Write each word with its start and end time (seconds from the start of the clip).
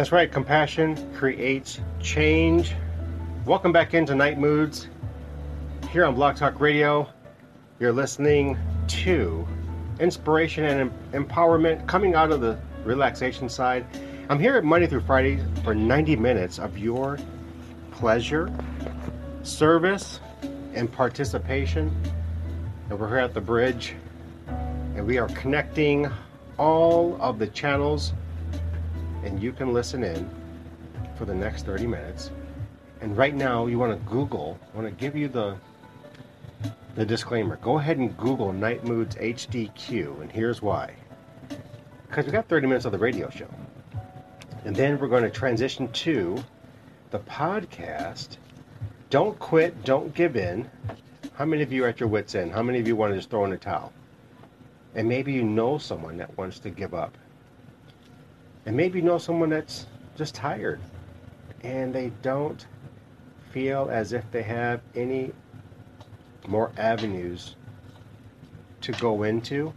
That's 0.00 0.12
right, 0.12 0.32
compassion 0.32 0.96
creates 1.12 1.78
change. 2.00 2.74
Welcome 3.44 3.70
back 3.70 3.92
into 3.92 4.14
Night 4.14 4.38
Moods 4.38 4.88
here 5.92 6.06
on 6.06 6.16
BlogTalkRadio. 6.16 7.06
You're 7.78 7.92
listening 7.92 8.56
to 8.88 9.46
inspiration 9.98 10.64
and 10.64 10.90
empowerment 11.12 11.86
coming 11.86 12.14
out 12.14 12.32
of 12.32 12.40
the 12.40 12.58
relaxation 12.82 13.50
side. 13.50 13.84
I'm 14.30 14.38
here 14.38 14.62
Monday 14.62 14.86
through 14.86 15.02
Friday 15.02 15.38
for 15.64 15.74
90 15.74 16.16
minutes 16.16 16.58
of 16.58 16.78
your 16.78 17.18
pleasure, 17.90 18.50
service, 19.42 20.18
and 20.72 20.90
participation. 20.90 21.94
And 22.88 22.98
we're 22.98 23.08
here 23.08 23.18
at 23.18 23.34
the 23.34 23.42
bridge, 23.42 23.94
and 24.48 25.06
we 25.06 25.18
are 25.18 25.28
connecting 25.28 26.10
all 26.56 27.18
of 27.20 27.38
the 27.38 27.48
channels, 27.48 28.14
and 29.24 29.42
you 29.42 29.52
can 29.52 29.72
listen 29.72 30.02
in 30.04 30.28
for 31.16 31.24
the 31.24 31.34
next 31.34 31.66
30 31.66 31.86
minutes. 31.86 32.30
And 33.00 33.16
right 33.16 33.34
now, 33.34 33.66
you 33.66 33.78
want 33.78 33.92
to 33.92 34.10
Google, 34.10 34.58
I 34.72 34.76
want 34.76 34.88
to 34.88 34.94
give 35.00 35.16
you 35.16 35.28
the 35.28 35.56
the 36.94 37.06
disclaimer. 37.06 37.56
Go 37.56 37.78
ahead 37.78 37.98
and 37.98 38.16
Google 38.16 38.52
Night 38.52 38.84
Moods 38.84 39.16
HDQ, 39.16 40.20
and 40.20 40.30
here's 40.30 40.60
why. 40.60 40.92
Because 42.06 42.26
we 42.26 42.32
got 42.32 42.48
30 42.48 42.66
minutes 42.66 42.84
of 42.84 42.92
the 42.92 42.98
radio 42.98 43.30
show. 43.30 43.48
And 44.64 44.74
then 44.74 44.98
we're 44.98 45.08
going 45.08 45.22
to 45.22 45.30
transition 45.30 45.90
to 45.92 46.42
the 47.10 47.20
podcast. 47.20 48.36
Don't 49.08 49.38
quit, 49.38 49.84
don't 49.84 50.12
give 50.14 50.36
in. 50.36 50.68
How 51.34 51.44
many 51.44 51.62
of 51.62 51.72
you 51.72 51.84
are 51.84 51.88
at 51.88 52.00
your 52.00 52.08
wits' 52.08 52.34
end? 52.34 52.52
How 52.52 52.62
many 52.62 52.80
of 52.80 52.86
you 52.86 52.96
want 52.96 53.12
to 53.12 53.16
just 53.16 53.30
throw 53.30 53.44
in 53.44 53.50
the 53.50 53.56
towel? 53.56 53.92
And 54.94 55.08
maybe 55.08 55.32
you 55.32 55.44
know 55.44 55.78
someone 55.78 56.16
that 56.18 56.36
wants 56.36 56.58
to 56.60 56.70
give 56.70 56.92
up. 56.92 57.16
And 58.66 58.76
maybe 58.76 59.00
know 59.00 59.18
someone 59.18 59.50
that's 59.50 59.86
just 60.16 60.34
tired 60.34 60.80
and 61.62 61.94
they 61.94 62.12
don't 62.22 62.66
feel 63.52 63.88
as 63.90 64.12
if 64.12 64.30
they 64.30 64.42
have 64.42 64.80
any 64.94 65.32
more 66.46 66.70
avenues 66.76 67.56
to 68.80 68.92
go 68.92 69.24
into 69.24 69.72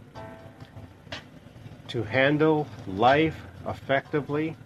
to 1.88 2.02
handle 2.02 2.66
life 2.86 3.36
effectively. 3.66 4.56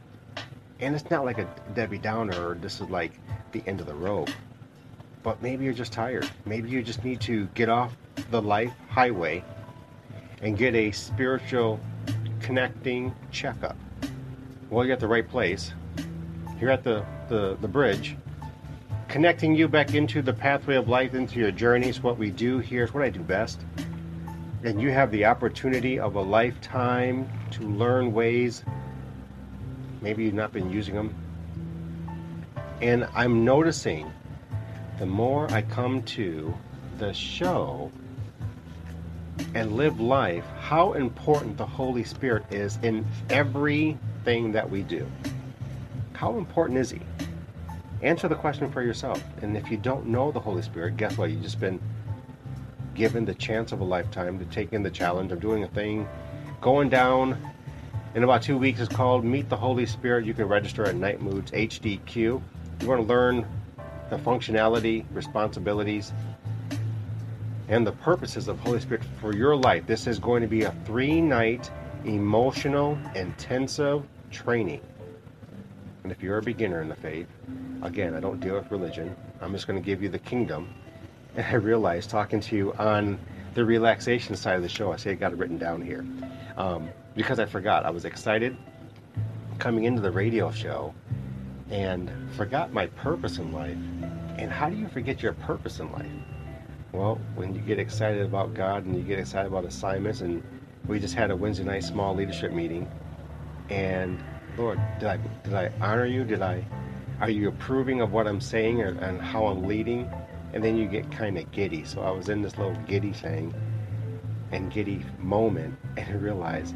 And 0.80 0.94
it's 0.94 1.10
not 1.10 1.24
like 1.24 1.38
a 1.38 1.48
Debbie 1.74 1.98
Downer 1.98 2.50
or 2.50 2.54
this 2.54 2.80
is 2.80 2.88
like 2.88 3.12
the 3.52 3.62
end 3.66 3.80
of 3.80 3.86
the 3.86 3.94
road. 3.94 4.32
But 5.22 5.42
maybe 5.42 5.64
you're 5.64 5.74
just 5.74 5.92
tired. 5.92 6.30
Maybe 6.44 6.70
you 6.70 6.82
just 6.82 7.04
need 7.04 7.20
to 7.22 7.46
get 7.54 7.68
off 7.68 7.96
the 8.30 8.40
life 8.40 8.72
highway 8.88 9.44
and 10.42 10.56
get 10.56 10.74
a 10.74 10.92
spiritual 10.92 11.80
connecting 12.40 13.14
checkup. 13.30 13.76
Well, 14.70 14.84
you're 14.84 14.94
at 14.94 15.00
the 15.00 15.08
right 15.08 15.28
place. 15.28 15.72
You're 16.60 16.70
at 16.70 16.84
the, 16.84 17.04
the, 17.28 17.56
the 17.60 17.68
bridge 17.68 18.16
connecting 19.08 19.54
you 19.54 19.66
back 19.68 19.94
into 19.94 20.20
the 20.20 20.32
pathway 20.32 20.76
of 20.76 20.88
life, 20.88 21.14
into 21.14 21.38
your 21.40 21.50
journeys. 21.50 22.02
What 22.02 22.18
we 22.18 22.30
do 22.30 22.58
here 22.58 22.84
is 22.84 22.92
what 22.92 23.02
I 23.02 23.10
do 23.10 23.20
best. 23.20 23.60
And 24.64 24.80
you 24.80 24.90
have 24.90 25.10
the 25.10 25.24
opportunity 25.24 25.98
of 25.98 26.14
a 26.16 26.20
lifetime 26.20 27.28
to 27.52 27.62
learn 27.62 28.12
ways. 28.12 28.62
Maybe 30.02 30.24
you've 30.24 30.34
not 30.34 30.52
been 30.52 30.70
using 30.70 30.94
them. 30.94 31.14
And 32.82 33.08
I'm 33.14 33.44
noticing 33.44 34.12
the 34.98 35.06
more 35.06 35.50
I 35.52 35.62
come 35.62 36.02
to 36.02 36.54
the 36.98 37.14
show 37.14 37.90
and 39.54 39.72
live 39.72 40.00
life, 40.00 40.44
how 40.60 40.92
important 40.92 41.56
the 41.56 41.66
Holy 41.66 42.04
Spirit 42.04 42.44
is 42.50 42.78
in 42.82 43.06
everything 44.28 44.52
that 44.52 44.68
we 44.68 44.82
do. 44.82 45.06
How 46.12 46.36
important 46.36 46.78
is 46.78 46.90
He? 46.90 47.00
Answer 48.02 48.28
the 48.28 48.34
question 48.34 48.70
for 48.70 48.82
yourself. 48.82 49.22
And 49.40 49.56
if 49.56 49.70
you 49.70 49.78
don't 49.78 50.06
know 50.06 50.30
the 50.30 50.40
Holy 50.40 50.60
Spirit, 50.60 50.98
guess 50.98 51.16
what? 51.16 51.30
You've 51.30 51.42
just 51.42 51.58
been 51.58 51.80
given 52.94 53.24
the 53.24 53.34
chance 53.34 53.72
of 53.72 53.80
a 53.80 53.84
lifetime 53.84 54.38
to 54.38 54.44
take 54.46 54.74
in 54.74 54.82
the 54.82 54.90
challenge 54.90 55.32
of 55.32 55.40
doing 55.40 55.64
a 55.64 55.68
thing. 55.68 56.06
Going 56.60 56.90
down 56.90 57.38
in 58.14 58.22
about 58.22 58.42
two 58.42 58.58
weeks 58.58 58.80
is 58.80 58.88
called 58.88 59.24
Meet 59.24 59.48
the 59.48 59.56
Holy 59.56 59.86
Spirit. 59.86 60.26
You 60.26 60.34
can 60.34 60.46
register 60.46 60.84
at 60.84 60.94
Night 60.94 61.22
Moods 61.22 61.50
HDQ. 61.52 62.14
You 62.16 62.42
want 62.82 63.00
to 63.00 63.06
learn 63.06 63.46
the 64.10 64.18
functionality, 64.18 65.06
responsibilities, 65.12 66.12
and 67.68 67.86
the 67.86 67.92
purposes 67.92 68.46
of 68.46 68.58
Holy 68.58 68.80
Spirit 68.80 69.04
for 69.22 69.34
your 69.34 69.56
life. 69.56 69.86
This 69.86 70.06
is 70.06 70.18
going 70.18 70.42
to 70.42 70.48
be 70.48 70.64
a 70.64 70.74
three 70.84 71.22
night 71.22 71.70
emotional 72.04 72.98
intensive 73.14 74.04
training. 74.30 74.80
And 76.02 76.12
if 76.12 76.22
you're 76.22 76.38
a 76.38 76.42
beginner 76.42 76.80
in 76.80 76.88
the 76.88 76.96
faith, 76.96 77.26
again, 77.82 78.14
I 78.14 78.20
don't 78.20 78.40
deal 78.40 78.54
with 78.54 78.70
religion. 78.70 79.14
I'm 79.40 79.52
just 79.52 79.66
going 79.66 79.80
to 79.80 79.84
give 79.84 80.02
you 80.02 80.08
the 80.08 80.18
kingdom. 80.18 80.72
And 81.36 81.46
I 81.46 81.54
realized 81.54 82.10
talking 82.10 82.40
to 82.40 82.56
you 82.56 82.72
on 82.74 83.18
the 83.54 83.64
relaxation 83.64 84.36
side 84.36 84.56
of 84.56 84.62
the 84.62 84.68
show, 84.68 84.92
I 84.92 84.96
say 84.96 85.10
I 85.10 85.14
got 85.14 85.32
it 85.32 85.38
written 85.38 85.58
down 85.58 85.82
here 85.82 86.04
um, 86.56 86.88
because 87.14 87.38
I 87.38 87.46
forgot. 87.46 87.84
I 87.84 87.90
was 87.90 88.04
excited 88.04 88.56
coming 89.58 89.84
into 89.84 90.00
the 90.00 90.10
radio 90.10 90.50
show 90.50 90.94
and 91.70 92.10
forgot 92.32 92.72
my 92.72 92.86
purpose 92.86 93.38
in 93.38 93.52
life. 93.52 93.76
And 94.38 94.50
how 94.50 94.70
do 94.70 94.76
you 94.76 94.88
forget 94.88 95.22
your 95.22 95.32
purpose 95.32 95.80
in 95.80 95.90
life? 95.92 96.06
Well, 96.92 97.20
when 97.34 97.54
you 97.54 97.60
get 97.60 97.78
excited 97.78 98.22
about 98.22 98.54
God 98.54 98.84
and 98.86 98.96
you 98.96 99.02
get 99.02 99.18
excited 99.18 99.48
about 99.48 99.64
assignments, 99.64 100.20
and 100.20 100.42
we 100.86 100.98
just 100.98 101.14
had 101.14 101.30
a 101.30 101.36
Wednesday 101.36 101.64
night 101.64 101.84
small 101.84 102.14
leadership 102.14 102.52
meeting, 102.52 102.88
and 103.70 104.22
Lord, 104.56 104.80
did 104.98 105.08
I 105.08 105.16
did 105.44 105.54
I 105.54 105.70
honor 105.80 106.06
you? 106.06 106.24
Did 106.24 106.42
I 106.42 106.64
are 107.20 107.30
you 107.30 107.48
approving 107.48 108.00
of 108.00 108.12
what 108.12 108.26
I'm 108.26 108.40
saying 108.40 108.80
or, 108.80 108.88
and 109.00 109.20
how 109.20 109.46
I'm 109.46 109.64
leading? 109.64 110.10
And 110.52 110.62
then 110.62 110.76
you 110.76 110.86
get 110.86 111.10
kind 111.10 111.36
of 111.36 111.50
giddy. 111.50 111.84
So 111.84 112.02
I 112.02 112.10
was 112.10 112.28
in 112.28 112.42
this 112.42 112.56
little 112.56 112.76
giddy 112.86 113.12
thing 113.12 113.52
and 114.52 114.72
giddy 114.72 115.04
moment 115.18 115.76
and 115.96 116.08
I 116.08 116.12
realized 116.12 116.74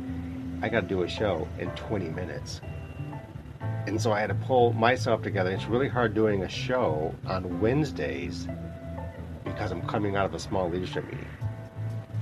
I 0.61 0.69
got 0.69 0.83
to 0.83 0.87
do 0.87 1.03
a 1.03 1.09
show 1.09 1.49
in 1.59 1.71
20 1.71 2.11
minutes. 2.11 2.61
And 3.87 4.01
so 4.01 4.13
I 4.13 4.21
had 4.21 4.29
to 4.29 4.35
pull 4.35 4.73
myself 4.75 5.23
together. 5.23 5.51
It's 5.51 5.67
really 5.67 5.89
hard 5.89 6.15
doing 6.15 6.43
a 6.43 6.49
show 6.49 7.15
on 7.27 7.61
Wednesdays 7.61 8.47
because 9.45 9.73
I'm 9.73 9.83
coming 9.83 10.17
out 10.17 10.27
of 10.27 10.35
a 10.35 10.39
small 10.39 10.69
leadership 10.69 11.05
meeting. 11.05 11.27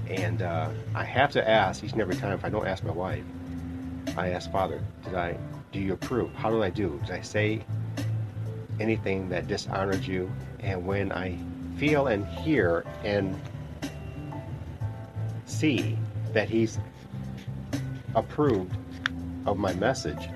And 0.09 0.43
uh, 0.43 0.71
I 0.95 1.05
have 1.05 1.31
to 1.33 1.49
ask 1.49 1.85
each 1.85 1.93
and 1.93 2.01
every 2.01 2.17
time, 2.17 2.33
if 2.33 2.45
I 2.45 2.49
don't 2.49 2.67
ask 2.67 2.83
my 2.83 2.93
wife, 2.93 3.25
I 4.17 4.31
ask 4.31 4.51
Father, 4.51 4.83
did 5.05 5.15
I, 5.15 5.37
do 5.73 5.81
you 5.81 5.93
approve? 5.93 6.33
How 6.35 6.51
did 6.51 6.63
I 6.63 6.71
do? 6.71 7.01
Did 7.07 7.15
I 7.15 7.21
say 7.21 7.65
anything 8.79 9.29
that 9.29 9.47
dishonored 9.47 10.05
you? 10.05 10.31
And 10.61 10.85
when 10.87 11.13
I 11.13 11.39
feel 11.77 12.09
and 12.09 12.27
hear 12.27 12.85
and 13.05 13.41
see 15.47 15.99
that 16.33 16.49
He's 16.49 16.79
approved 18.15 18.77
of 19.47 19.57
my 19.57 19.73
message 19.75 20.29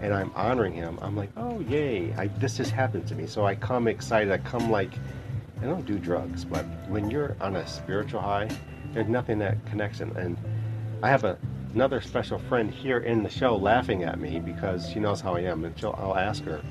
and 0.00 0.12
I'm 0.12 0.30
honoring 0.34 0.74
Him, 0.74 0.98
I'm 1.00 1.16
like, 1.16 1.30
oh, 1.36 1.60
yay, 1.60 2.12
I, 2.14 2.28
this 2.28 2.58
just 2.58 2.70
happened 2.70 3.06
to 3.08 3.14
me. 3.14 3.26
So 3.26 3.46
I 3.46 3.54
come 3.54 3.88
excited. 3.88 4.30
I 4.30 4.38
come 4.38 4.70
like, 4.70 4.92
I 5.62 5.64
don't 5.64 5.86
do 5.86 5.98
drugs, 5.98 6.44
but 6.44 6.64
when 6.88 7.10
you're 7.10 7.34
on 7.40 7.56
a 7.56 7.66
spiritual 7.66 8.20
high, 8.20 8.48
there's 8.92 9.08
nothing 9.08 9.38
that 9.38 9.64
connects. 9.66 10.00
And, 10.00 10.14
and 10.16 10.36
I 11.02 11.08
have 11.08 11.24
a 11.24 11.38
another 11.76 12.00
special 12.00 12.38
friend 12.38 12.70
here 12.70 13.00
in 13.00 13.22
the 13.22 13.28
show 13.28 13.54
laughing 13.54 14.02
at 14.02 14.18
me 14.18 14.40
because 14.40 14.88
she 14.88 14.98
knows 14.98 15.20
how 15.20 15.36
I 15.36 15.40
am. 15.40 15.62
And 15.62 15.74
I'll 15.84 16.16
ask 16.16 16.42
her 16.44 16.62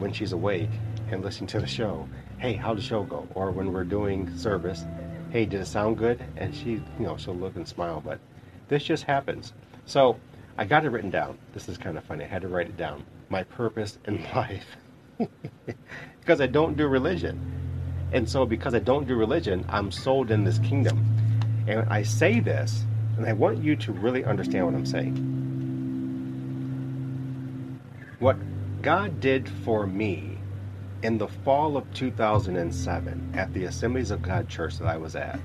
when 0.00 0.12
she's 0.12 0.32
awake 0.32 0.68
and 1.12 1.22
listening 1.22 1.46
to 1.46 1.60
the 1.60 1.66
show, 1.68 2.08
hey, 2.38 2.54
how'd 2.54 2.78
the 2.78 2.82
show 2.82 3.04
go? 3.04 3.28
Or 3.36 3.52
when 3.52 3.72
we're 3.72 3.84
doing 3.84 4.36
service, 4.36 4.84
hey, 5.30 5.44
did 5.44 5.60
it 5.60 5.66
sound 5.66 5.96
good? 5.96 6.24
And 6.36 6.52
she, 6.52 6.70
you 6.70 6.82
know, 6.98 7.16
she'll 7.18 7.36
look 7.36 7.54
and 7.54 7.68
smile. 7.68 8.02
But 8.04 8.18
this 8.66 8.82
just 8.82 9.04
happens. 9.04 9.52
So 9.86 10.18
I 10.58 10.64
got 10.64 10.84
it 10.84 10.88
written 10.88 11.10
down. 11.10 11.38
This 11.52 11.68
is 11.68 11.78
kind 11.78 11.96
of 11.96 12.02
funny. 12.02 12.24
I 12.24 12.26
had 12.26 12.42
to 12.42 12.48
write 12.48 12.66
it 12.66 12.76
down. 12.76 13.04
My 13.28 13.44
purpose 13.44 14.00
in 14.06 14.26
life. 14.34 14.66
because 16.18 16.40
I 16.40 16.48
don't 16.48 16.76
do 16.76 16.88
religion. 16.88 17.38
And 18.12 18.28
so 18.28 18.44
because 18.44 18.74
I 18.74 18.80
don't 18.80 19.06
do 19.06 19.14
religion, 19.14 19.64
I'm 19.68 19.92
sold 19.92 20.32
in 20.32 20.42
this 20.42 20.58
kingdom. 20.58 21.06
And 21.68 21.88
I 21.88 22.02
say 22.02 22.40
this 22.40 22.86
and 23.20 23.28
I 23.28 23.34
want 23.34 23.62
you 23.62 23.76
to 23.76 23.92
really 23.92 24.24
understand 24.24 24.64
what 24.64 24.74
I'm 24.74 24.86
saying. 24.86 25.14
What 28.18 28.38
God 28.80 29.20
did 29.20 29.46
for 29.46 29.86
me 29.86 30.38
in 31.02 31.18
the 31.18 31.28
fall 31.28 31.76
of 31.76 31.84
2007 31.92 33.32
at 33.34 33.52
the 33.52 33.64
Assemblies 33.64 34.10
of 34.10 34.22
God 34.22 34.48
church 34.48 34.78
that 34.78 34.88
I 34.88 34.96
was 34.96 35.16
at 35.16 35.38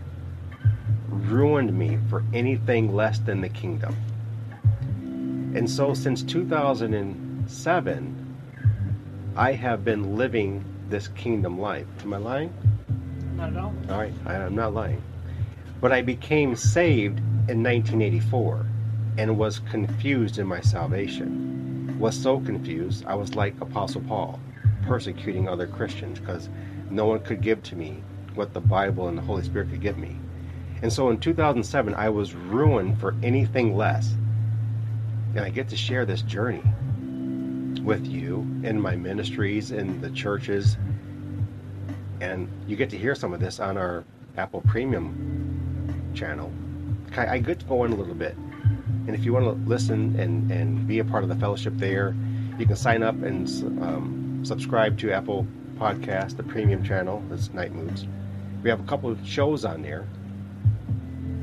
ruined 1.09 1.77
me 1.77 1.99
for 2.09 2.23
anything 2.33 2.95
less 2.95 3.19
than 3.19 3.41
the 3.41 3.49
kingdom. 3.49 3.93
And 5.53 5.69
so 5.69 5.93
since 5.93 6.23
2007, 6.23 8.37
I 9.35 9.51
have 9.51 9.83
been 9.83 10.15
living 10.15 10.63
this 10.87 11.09
kingdom 11.09 11.59
life. 11.59 11.87
Am 12.03 12.13
I 12.13 12.17
lying? 12.19 12.53
Not 13.35 13.49
at 13.49 13.57
all. 13.57 13.73
All 13.89 13.97
right, 13.97 14.13
I, 14.25 14.35
am 14.35 14.55
not 14.55 14.73
lying. 14.73 15.03
But 15.81 15.91
I 15.91 16.03
became 16.03 16.55
saved 16.55 17.19
in 17.47 17.61
1984 17.61 18.65
and 19.17 19.37
was 19.37 19.59
confused 19.59 20.39
in 20.39 20.47
my 20.47 20.59
salvation. 20.61 21.95
was 21.99 22.19
so 22.19 22.39
confused, 22.39 23.05
I 23.05 23.15
was 23.15 23.35
like 23.35 23.59
Apostle 23.61 24.01
Paul, 24.01 24.39
persecuting 24.83 25.47
other 25.47 25.67
Christians 25.67 26.19
because 26.19 26.49
no 26.89 27.05
one 27.05 27.19
could 27.19 27.41
give 27.41 27.61
to 27.63 27.75
me 27.75 28.03
what 28.33 28.53
the 28.53 28.59
Bible 28.59 29.07
and 29.07 29.17
the 29.17 29.21
Holy 29.21 29.43
Spirit 29.43 29.69
could 29.69 29.81
give 29.81 29.97
me. 29.97 30.17
And 30.81 30.91
so 30.91 31.09
in 31.09 31.19
2007, 31.19 31.93
I 31.93 32.09
was 32.09 32.33
ruined 32.33 32.99
for 32.99 33.15
anything 33.23 33.77
less. 33.77 34.15
And 35.35 35.39
I 35.39 35.49
get 35.49 35.69
to 35.69 35.77
share 35.77 36.05
this 36.05 36.21
journey 36.21 36.63
with 37.83 38.05
you 38.05 38.39
in 38.63 38.79
my 38.81 38.95
ministries, 38.95 39.71
in 39.71 40.01
the 40.01 40.09
churches. 40.09 40.77
And 42.21 42.49
you 42.67 42.75
get 42.75 42.89
to 42.89 42.97
hear 42.97 43.15
some 43.15 43.33
of 43.33 43.39
this 43.39 43.59
on 43.59 43.77
our 43.77 44.03
Apple 44.37 44.61
Premium 44.61 46.11
channel. 46.13 46.51
I 47.17 47.39
get 47.39 47.59
to 47.59 47.65
go 47.65 47.83
in 47.83 47.91
a 47.91 47.95
little 47.95 48.15
bit. 48.15 48.35
And 49.07 49.15
if 49.15 49.23
you 49.23 49.33
want 49.33 49.45
to 49.45 49.69
listen 49.69 50.19
and, 50.19 50.51
and 50.51 50.87
be 50.87 50.99
a 50.99 51.05
part 51.05 51.23
of 51.23 51.29
the 51.29 51.35
fellowship 51.35 51.73
there, 51.77 52.15
you 52.57 52.65
can 52.65 52.75
sign 52.75 53.03
up 53.03 53.15
and 53.21 53.47
um, 53.83 54.41
subscribe 54.43 54.97
to 54.99 55.11
Apple 55.11 55.45
Podcast, 55.77 56.37
the 56.37 56.43
premium 56.43 56.83
channel. 56.83 57.23
That's 57.29 57.53
Night 57.53 57.73
Moods. 57.73 58.07
We 58.63 58.69
have 58.69 58.79
a 58.79 58.83
couple 58.83 59.09
of 59.11 59.25
shows 59.27 59.65
on 59.65 59.81
there 59.81 60.07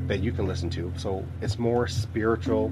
that 0.06 0.20
you 0.20 0.32
can 0.32 0.46
listen 0.46 0.68
to. 0.70 0.92
So 0.96 1.24
it's 1.40 1.58
more 1.58 1.86
spiritual. 1.86 2.66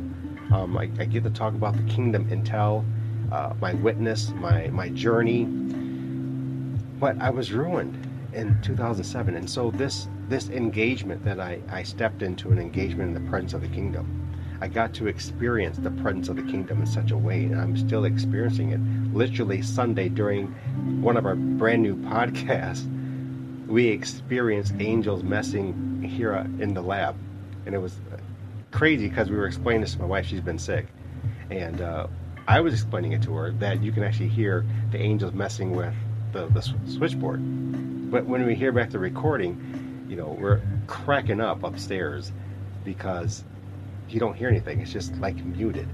Um, 0.53 0.77
I, 0.77 0.91
I, 0.99 1.05
get 1.05 1.23
to 1.25 1.31
talk 1.31 1.55
about 1.55 1.77
the 1.77 1.83
kingdom 1.85 2.29
intel, 2.29 2.85
uh, 3.31 3.55
my 3.61 3.75
witness, 3.75 4.31
my 4.31 4.67
my 4.69 4.89
journey. 4.89 5.45
But 6.99 7.21
I 7.21 7.31
was 7.31 7.53
ruined 7.53 7.95
in 8.33 8.61
2007, 8.63 9.37
and 9.37 9.49
so 9.49 9.71
this 9.71 10.09
this 10.31 10.49
engagement 10.49 11.25
that 11.25 11.41
I, 11.41 11.61
I 11.69 11.83
stepped 11.83 12.23
into 12.23 12.53
an 12.53 12.59
engagement 12.61 13.15
in 13.15 13.25
the 13.25 13.29
presence 13.29 13.53
of 13.53 13.63
the 13.63 13.69
kingdom. 13.69 14.17
I 14.61 14.69
got 14.69 14.95
to 14.95 15.09
experience 15.09 15.77
the 15.79 15.91
presence 15.91 16.29
of 16.29 16.37
the 16.37 16.43
kingdom 16.43 16.81
in 16.81 16.87
such 16.87 17.11
a 17.11 17.17
way, 17.17 17.45
and 17.45 17.61
I'm 17.61 17.77
still 17.77 18.05
experiencing 18.05 18.71
it. 18.71 18.81
Literally 19.13 19.61
Sunday 19.61 20.09
during 20.09 20.47
one 21.03 21.17
of 21.17 21.27
our 21.27 21.35
brand 21.35 21.83
new 21.83 21.97
podcasts, 22.09 22.87
we 23.67 23.89
experienced 23.89 24.75
angels 24.79 25.25
messing 25.25 26.01
here 26.03 26.35
in 26.61 26.75
the 26.75 26.83
lab, 26.83 27.17
and 27.67 27.75
it 27.75 27.79
was 27.79 27.97
crazy 28.71 29.09
because 29.09 29.31
we 29.31 29.37
were 29.37 29.47
explaining 29.47 29.81
this 29.81 29.95
to 29.95 29.99
my 29.99 30.05
wife. 30.05 30.27
She's 30.27 30.41
been 30.41 30.59
sick, 30.61 30.87
and 31.51 31.81
uh, 31.81 32.07
I 32.47 32.61
was 32.61 32.73
explaining 32.73 33.13
it 33.13 33.23
to 33.23 33.35
her 33.35 33.51
that 33.53 33.83
you 33.83 33.91
can 33.91 34.05
actually 34.05 34.29
hear 34.29 34.65
the 34.93 34.99
angels 34.99 35.35
messing 35.35 35.75
with 35.75 35.95
the, 36.33 36.47
the 36.47 36.63
switchboard. 36.87 37.41
But 38.13 38.27
when 38.27 38.47
we 38.47 38.55
hear 38.55 38.71
back 38.71 38.91
the 38.91 38.99
recording, 38.99 39.90
you 40.11 40.17
know, 40.17 40.37
we're 40.39 40.61
cracking 40.89 41.41
up 41.41 41.63
upstairs 41.63 42.33
because 42.85 43.45
you 44.09 44.19
don't 44.19 44.35
hear 44.35 44.49
anything. 44.49 44.81
It's 44.81 44.93
just 44.93 45.15
like 45.17 45.37
muted. 45.37 45.89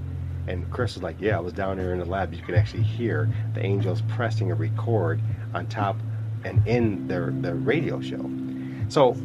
And 0.49 0.71
Chris 0.71 0.95
was 0.95 1.03
like, 1.03 1.17
"Yeah, 1.21 1.37
I 1.37 1.41
was 1.41 1.53
down 1.53 1.77
there 1.77 1.93
in 1.93 1.99
the 1.99 2.07
lab. 2.07 2.33
You 2.33 2.43
could 2.43 2.55
actually 2.55 2.85
hear 2.85 3.29
the 3.53 3.63
angels 3.63 4.01
pressing 4.09 4.51
a 4.51 4.55
record 4.55 5.21
on 5.53 5.67
top 5.67 5.99
and 6.45 6.67
in 6.67 7.09
their 7.09 7.31
the 7.31 7.55
radio 7.55 8.01
show." 8.01 8.31
So 8.89 9.17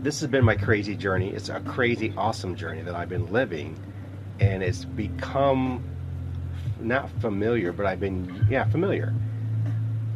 this 0.00 0.20
has 0.20 0.28
been 0.28 0.44
my 0.44 0.56
crazy 0.56 0.96
journey. 0.96 1.30
It's 1.30 1.48
a 1.48 1.60
crazy, 1.60 2.12
awesome 2.16 2.56
journey 2.56 2.82
that 2.82 2.96
I've 2.96 3.10
been 3.10 3.30
living, 3.30 3.78
and 4.40 4.64
it's 4.64 4.84
become 4.84 5.84
not 6.80 7.08
familiar, 7.20 7.70
but 7.72 7.86
I've 7.86 8.00
been 8.00 8.48
yeah 8.50 8.64
familiar. 8.64 9.14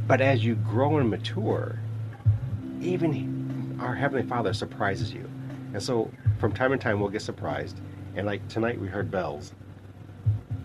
But 0.08 0.20
as 0.20 0.44
you 0.44 0.56
grow 0.56 0.98
and 0.98 1.08
mature, 1.08 1.78
even 2.80 3.12
our 3.80 3.94
heavenly 3.94 4.26
Father 4.26 4.52
surprises 4.52 5.12
you, 5.12 5.28
and 5.72 5.82
so 5.82 6.10
from 6.38 6.52
time 6.52 6.70
to 6.70 6.78
time 6.78 7.00
we'll 7.00 7.10
get 7.10 7.22
surprised. 7.22 7.80
And 8.14 8.26
like 8.26 8.46
tonight 8.48 8.80
we 8.80 8.88
heard 8.88 9.10
bells 9.10 9.52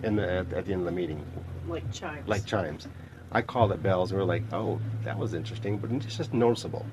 in 0.04 0.16
the 0.16 0.24
at, 0.24 0.54
at 0.54 0.66
the 0.66 0.74
end 0.74 0.82
of 0.82 0.86
the 0.86 0.92
meeting. 0.92 1.24
Like 1.68 1.92
chimes. 1.92 2.28
Like 2.28 2.46
chimes. 2.46 2.88
I 3.32 3.42
called 3.42 3.72
it 3.72 3.82
bells 3.82 4.12
and 4.12 4.20
we 4.20 4.24
are 4.24 4.28
like, 4.28 4.44
oh, 4.52 4.80
that 5.04 5.18
was 5.18 5.34
interesting, 5.34 5.78
but 5.78 5.92
it's 5.92 6.18
just 6.18 6.34
noticeable. 6.34 6.86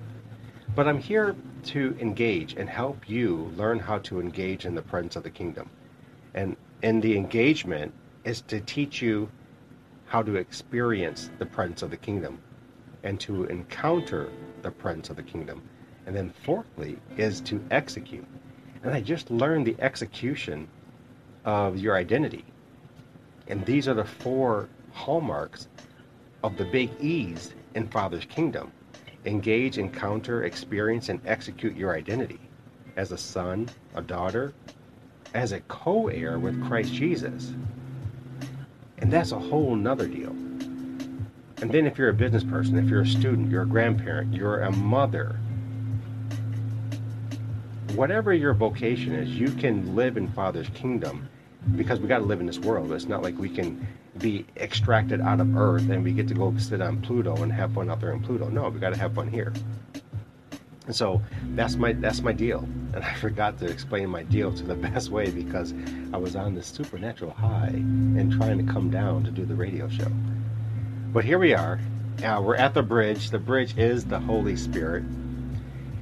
But 0.74 0.86
I'm 0.86 0.98
here 0.98 1.34
to 1.64 1.96
engage 2.00 2.54
and 2.54 2.68
help 2.68 3.08
you 3.08 3.52
learn 3.56 3.78
how 3.78 3.98
to 4.00 4.20
engage 4.20 4.64
in 4.64 4.74
the 4.74 4.82
presence 4.82 5.16
of 5.16 5.22
the 5.22 5.30
kingdom. 5.30 5.70
And 6.34 6.56
and 6.82 7.02
the 7.02 7.16
engagement 7.16 7.92
is 8.24 8.42
to 8.42 8.60
teach 8.60 9.02
you 9.02 9.28
how 10.06 10.22
to 10.22 10.36
experience 10.36 11.30
the 11.38 11.46
presence 11.46 11.82
of 11.82 11.90
the 11.90 11.96
kingdom 11.96 12.40
and 13.02 13.18
to 13.20 13.44
encounter 13.44 14.30
the 14.62 14.70
presence 14.70 15.10
of 15.10 15.16
the 15.16 15.22
kingdom. 15.22 15.62
And 16.08 16.16
then 16.16 16.32
fourthly 16.42 16.96
is 17.18 17.42
to 17.42 17.62
execute. 17.70 18.24
And 18.82 18.94
I 18.94 19.02
just 19.02 19.30
learned 19.30 19.66
the 19.66 19.76
execution 19.78 20.66
of 21.44 21.76
your 21.76 21.96
identity. 21.96 22.46
And 23.46 23.62
these 23.66 23.88
are 23.88 23.92
the 23.94 24.06
four 24.06 24.70
hallmarks 24.92 25.68
of 26.42 26.56
the 26.56 26.64
big 26.64 26.98
E's 26.98 27.52
in 27.74 27.88
Father's 27.88 28.24
kingdom. 28.24 28.72
Engage, 29.26 29.76
encounter, 29.76 30.44
experience, 30.44 31.10
and 31.10 31.20
execute 31.26 31.76
your 31.76 31.94
identity 31.94 32.40
as 32.96 33.12
a 33.12 33.18
son, 33.18 33.68
a 33.94 34.00
daughter, 34.00 34.54
as 35.34 35.52
a 35.52 35.60
co 35.60 36.08
heir 36.08 36.38
with 36.38 36.66
Christ 36.66 36.94
Jesus. 36.94 37.52
And 38.96 39.12
that's 39.12 39.32
a 39.32 39.38
whole 39.38 39.76
nother 39.76 40.08
deal. 40.08 40.30
And 41.60 41.70
then 41.70 41.86
if 41.86 41.98
you're 41.98 42.08
a 42.08 42.14
business 42.14 42.44
person, 42.44 42.78
if 42.78 42.88
you're 42.88 43.02
a 43.02 43.06
student, 43.06 43.50
you're 43.50 43.64
a 43.64 43.66
grandparent, 43.66 44.32
you're 44.32 44.62
a 44.62 44.72
mother, 44.72 45.38
whatever 47.92 48.32
your 48.32 48.54
vocation 48.54 49.14
is, 49.14 49.28
you 49.30 49.50
can 49.50 49.94
live 49.94 50.16
in 50.16 50.28
Father's 50.28 50.68
kingdom 50.70 51.28
because 51.76 52.00
we 52.00 52.08
got 52.08 52.18
to 52.18 52.24
live 52.24 52.40
in 52.40 52.46
this 52.46 52.58
world. 52.58 52.92
It's 52.92 53.06
not 53.06 53.22
like 53.22 53.36
we 53.38 53.48
can 53.48 53.86
be 54.18 54.46
extracted 54.56 55.20
out 55.20 55.40
of 55.40 55.56
Earth 55.56 55.88
and 55.90 56.02
we 56.02 56.12
get 56.12 56.28
to 56.28 56.34
go 56.34 56.56
sit 56.58 56.80
on 56.80 57.00
Pluto 57.00 57.36
and 57.42 57.52
have 57.52 57.72
fun 57.72 57.90
out 57.90 58.00
there 58.00 58.12
in 58.12 58.22
Pluto. 58.22 58.48
No, 58.48 58.68
we 58.68 58.80
got 58.80 58.94
to 58.94 58.98
have 58.98 59.14
fun 59.14 59.28
here. 59.28 59.52
And 60.86 60.96
so 60.96 61.20
that's 61.54 61.76
my 61.76 61.92
that's 61.92 62.22
my 62.22 62.32
deal. 62.32 62.60
And 62.94 62.96
I 63.04 63.14
forgot 63.14 63.58
to 63.58 63.66
explain 63.66 64.08
my 64.08 64.22
deal 64.24 64.52
to 64.54 64.64
the 64.64 64.74
best 64.88 65.10
way 65.10 65.30
because 65.30 65.74
I 66.12 66.16
was 66.16 66.34
on 66.34 66.54
this 66.54 66.66
supernatural 66.66 67.32
high 67.32 67.72
and 67.74 68.32
trying 68.32 68.64
to 68.64 68.72
come 68.72 68.90
down 68.90 69.24
to 69.24 69.30
do 69.30 69.44
the 69.44 69.54
radio 69.54 69.88
show. 69.88 70.10
But 71.12 71.24
here 71.24 71.38
we 71.38 71.54
are. 71.54 71.78
Uh, 72.24 72.40
we're 72.44 72.56
at 72.56 72.74
the 72.74 72.82
bridge. 72.82 73.30
The 73.30 73.38
bridge 73.38 73.76
is 73.78 74.04
the 74.04 74.18
Holy 74.18 74.56
Spirit. 74.56 75.04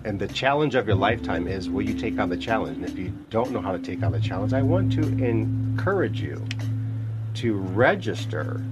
And 0.06 0.20
the 0.20 0.29
challenge 0.29 0.76
of 0.76 0.87
your 0.87 0.94
lifetime 0.94 1.49
is 1.49 1.69
will 1.69 1.82
you 1.82 1.93
take 1.93 2.20
on 2.20 2.29
the 2.29 2.37
challenge? 2.37 2.76
And 2.76 2.87
if 2.87 2.97
you 2.97 3.12
don't 3.29 3.50
know 3.50 3.61
how 3.61 3.73
to 3.73 3.79
take 3.81 4.05
on 4.05 4.12
the 4.12 4.20
challenge, 4.20 4.53
I 4.53 4.62
want 4.62 4.93
to 4.93 5.03
encourage 5.03 6.20
you 6.20 6.46
to 7.34 7.55
register 7.56 8.65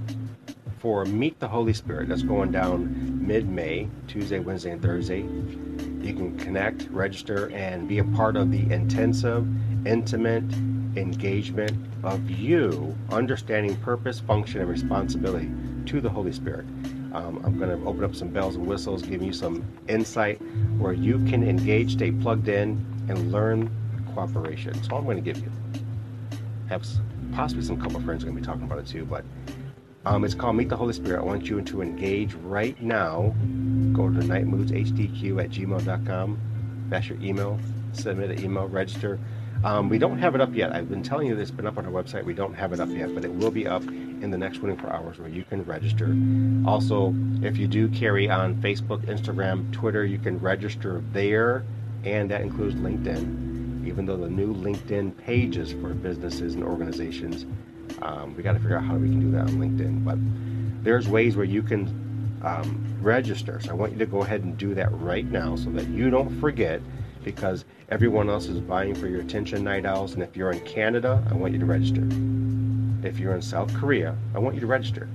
for 0.79 1.03
Meet 1.03 1.41
the 1.41 1.47
Holy 1.49 1.73
Spirit. 1.73 2.07
That's 2.07 2.23
going 2.23 2.53
down 2.53 3.27
mid 3.27 3.49
May, 3.49 3.89
Tuesday, 4.07 4.39
Wednesday, 4.39 4.71
and 4.71 4.81
Thursday. 4.81 5.23
You 5.23 6.13
can 6.13 6.37
connect, 6.39 6.87
register, 6.89 7.49
and 7.49 7.85
be 7.85 7.99
a 7.99 8.05
part 8.05 8.37
of 8.37 8.49
the 8.49 8.71
intensive, 8.71 9.45
intimate 9.85 10.49
engagement 10.95 11.75
of 12.03 12.29
you 12.29 12.95
understanding 13.11 13.75
purpose, 13.75 14.21
function, 14.21 14.61
and 14.61 14.69
responsibility 14.69 15.51
to 15.87 15.99
the 15.99 16.09
Holy 16.09 16.31
Spirit. 16.31 16.65
Um, 17.15 17.41
I'm 17.45 17.57
going 17.57 17.69
to 17.69 17.87
open 17.87 18.03
up 18.03 18.13
some 18.13 18.27
bells 18.27 18.57
and 18.57 18.67
whistles, 18.67 19.01
give 19.01 19.21
you 19.21 19.31
some 19.31 19.63
insight 19.87 20.41
where 20.77 20.91
you 20.91 21.13
can 21.29 21.47
engage, 21.47 21.93
stay 21.93 22.11
plugged 22.11 22.49
in, 22.49 22.85
and 23.07 23.31
learn 23.31 23.71
cooperation. 24.13 24.73
So 24.83 24.97
I'm 24.97 25.05
going 25.05 25.15
to 25.15 25.23
give 25.23 25.37
you. 25.37 25.49
Have 26.67 26.85
possibly 27.31 27.63
some 27.63 27.79
couple 27.79 28.01
friends 28.01 28.23
are 28.23 28.25
going 28.25 28.35
to 28.35 28.41
be 28.41 28.45
talking 28.45 28.63
about 28.63 28.79
it 28.79 28.87
too, 28.87 29.05
but 29.05 29.23
um, 30.05 30.25
it's 30.25 30.33
called 30.33 30.57
Meet 30.57 30.67
the 30.67 30.75
Holy 30.75 30.91
Spirit. 30.91 31.21
I 31.21 31.23
want 31.23 31.45
you 31.45 31.61
to 31.61 31.81
engage 31.81 32.33
right 32.33 32.79
now. 32.81 33.33
Go 33.93 34.09
to 34.09 34.19
nightmoodshdq 34.19 35.41
at 35.41 35.51
gmail.com. 35.51 36.39
That's 36.89 37.07
your 37.07 37.21
email. 37.21 37.57
Submit 37.93 38.31
an 38.31 38.43
email, 38.43 38.67
register. 38.67 39.19
Um, 39.63 39.87
we 39.87 39.99
don't 39.99 40.19
have 40.19 40.35
it 40.35 40.41
up 40.41 40.53
yet. 40.53 40.73
I've 40.73 40.89
been 40.89 41.01
telling 41.01 41.27
you 41.27 41.35
that 41.35 41.41
it's 41.41 41.49
been 41.49 41.65
up 41.65 41.77
on 41.77 41.85
our 41.85 41.91
website. 41.91 42.25
We 42.25 42.33
don't 42.33 42.53
have 42.55 42.73
it 42.73 42.81
up 42.81 42.89
yet, 42.89 43.15
but 43.15 43.23
it 43.23 43.33
will 43.33 43.51
be 43.51 43.65
up 43.65 43.83
in 44.21 44.31
the 44.31 44.37
next 44.37 44.57
24 44.57 44.91
hours 44.91 45.19
where 45.19 45.29
you 45.29 45.43
can 45.43 45.63
register. 45.65 46.15
Also, 46.67 47.13
if 47.41 47.57
you 47.57 47.67
do 47.67 47.87
carry 47.89 48.29
on 48.29 48.55
Facebook, 48.55 49.05
Instagram, 49.05 49.71
Twitter, 49.71 50.05
you 50.05 50.17
can 50.17 50.39
register 50.39 51.03
there, 51.11 51.63
and 52.03 52.29
that 52.31 52.41
includes 52.41 52.75
LinkedIn. 52.75 53.85
Even 53.85 54.05
though 54.05 54.17
the 54.17 54.29
new 54.29 54.53
LinkedIn 54.53 55.17
pages 55.17 55.71
for 55.73 55.93
businesses 55.93 56.55
and 56.55 56.63
organizations, 56.63 57.45
um, 58.01 58.35
we 58.35 58.43
got 58.43 58.53
to 58.53 58.59
figure 58.59 58.77
out 58.77 58.83
how 58.83 58.95
we 58.95 59.09
can 59.09 59.19
do 59.19 59.31
that 59.31 59.41
on 59.41 59.57
LinkedIn. 59.57 60.03
But 60.03 60.17
there's 60.83 61.07
ways 61.07 61.35
where 61.35 61.45
you 61.45 61.61
can 61.61 61.87
um, 62.43 62.83
register. 63.01 63.59
So 63.59 63.71
I 63.71 63.73
want 63.73 63.91
you 63.93 63.97
to 63.99 64.05
go 64.05 64.21
ahead 64.21 64.43
and 64.43 64.57
do 64.57 64.73
that 64.75 64.91
right 64.99 65.25
now 65.25 65.55
so 65.55 65.69
that 65.71 65.87
you 65.87 66.09
don't 66.09 66.39
forget 66.39 66.81
because 67.23 67.65
everyone 67.89 68.29
else 68.29 68.45
is 68.45 68.59
vying 68.59 68.95
for 68.95 69.07
your 69.07 69.21
attention, 69.21 69.63
night 69.63 69.85
owls. 69.85 70.13
And 70.13 70.23
if 70.23 70.37
you're 70.37 70.51
in 70.51 70.59
Canada, 70.61 71.23
I 71.29 71.33
want 71.33 71.53
you 71.53 71.59
to 71.59 71.65
register. 71.65 72.01
If 73.05 73.19
you're 73.19 73.35
in 73.35 73.41
South 73.41 73.71
Korea, 73.75 74.15
I 74.33 74.39
want 74.39 74.55
you 74.55 74.61
to 74.61 74.67
register. 74.67 75.07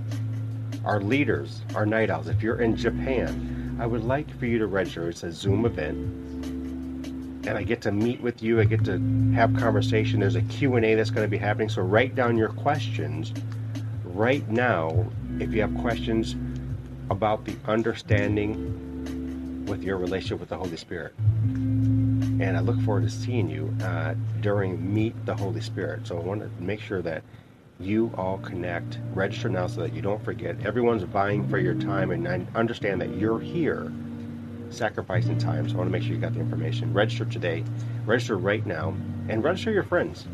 Our 0.85 1.00
leaders, 1.00 1.62
our 1.75 1.85
night 1.85 2.09
owls, 2.09 2.28
if 2.28 2.40
you're 2.40 2.61
in 2.61 2.76
Japan, 2.76 3.76
I 3.80 3.87
would 3.87 4.04
like 4.04 4.30
for 4.38 4.47
you 4.47 4.59
to 4.59 4.68
register. 4.68 5.09
It's 5.09 5.25
a 5.25 5.32
Zoom 5.32 5.66
event. 5.66 5.97
And 7.47 7.50
I 7.50 7.64
get 7.64 7.82
to 7.82 7.90
meet 7.90 8.20
with 8.20 8.44
you. 8.44 8.61
I 8.61 8.64
get 8.64 8.85
to 8.85 9.00
have 9.35 9.56
conversation. 9.56 10.20
There's 10.20 10.37
a 10.37 10.42
Q&A 10.42 10.94
that's 10.94 11.11
going 11.11 11.25
to 11.25 11.30
be 11.30 11.37
happening. 11.37 11.68
So 11.68 11.82
write 11.82 12.14
down 12.14 12.37
your 12.37 12.50
questions 12.50 13.32
right 14.04 14.49
now 14.49 15.06
if 15.40 15.52
you 15.52 15.61
have 15.61 15.75
questions 15.78 16.37
about 17.11 17.44
the 17.44 17.56
understanding 17.66 19.66
with 19.66 19.82
your 19.82 19.97
relationship 19.97 20.38
with 20.38 20.50
the 20.50 20.56
Holy 20.56 20.76
Spirit. 20.76 21.12
And 21.18 22.56
I 22.56 22.61
look 22.61 22.80
forward 22.82 23.02
to 23.02 23.11
seeing 23.11 23.50
you 23.50 23.75
uh, 23.82 24.14
during 24.40 24.94
Meet 24.94 25.26
the 25.26 25.35
Holy 25.35 25.61
Spirit. 25.61 26.06
So 26.06 26.16
I 26.16 26.20
want 26.20 26.40
to 26.40 26.62
make 26.62 26.80
sure 26.80 27.02
that 27.02 27.25
you 27.81 28.13
all 28.17 28.39
connect. 28.39 28.99
Register 29.15 29.49
now 29.49 29.67
so 29.67 29.81
that 29.81 29.93
you 29.93 30.03
don't 30.03 30.23
forget. 30.25 30.57
Everyone's 30.65 31.03
vying 31.03 31.49
for 31.49 31.59
your 31.59 31.75
time, 31.75 32.11
and 32.11 32.29
I 32.29 32.47
understand 32.55 33.01
that 33.01 33.15
you're 33.17 33.41
here 33.41 33.93
sacrificing 34.71 35.39
time. 35.39 35.69
So 35.69 35.75
I 35.75 35.79
want 35.79 35.89
to 35.89 35.93
make 35.93 36.03
sure 36.03 36.13
you 36.13 36.21
got 36.21 36.35
the 36.35 36.41
information. 36.41 36.93
Register 36.93 37.25
today. 37.25 37.65
Register 38.07 38.37
right 38.37 38.65
now, 38.65 38.95
and 39.29 39.43
register 39.43 39.73
your 39.73 39.83
friends. 39.83 40.27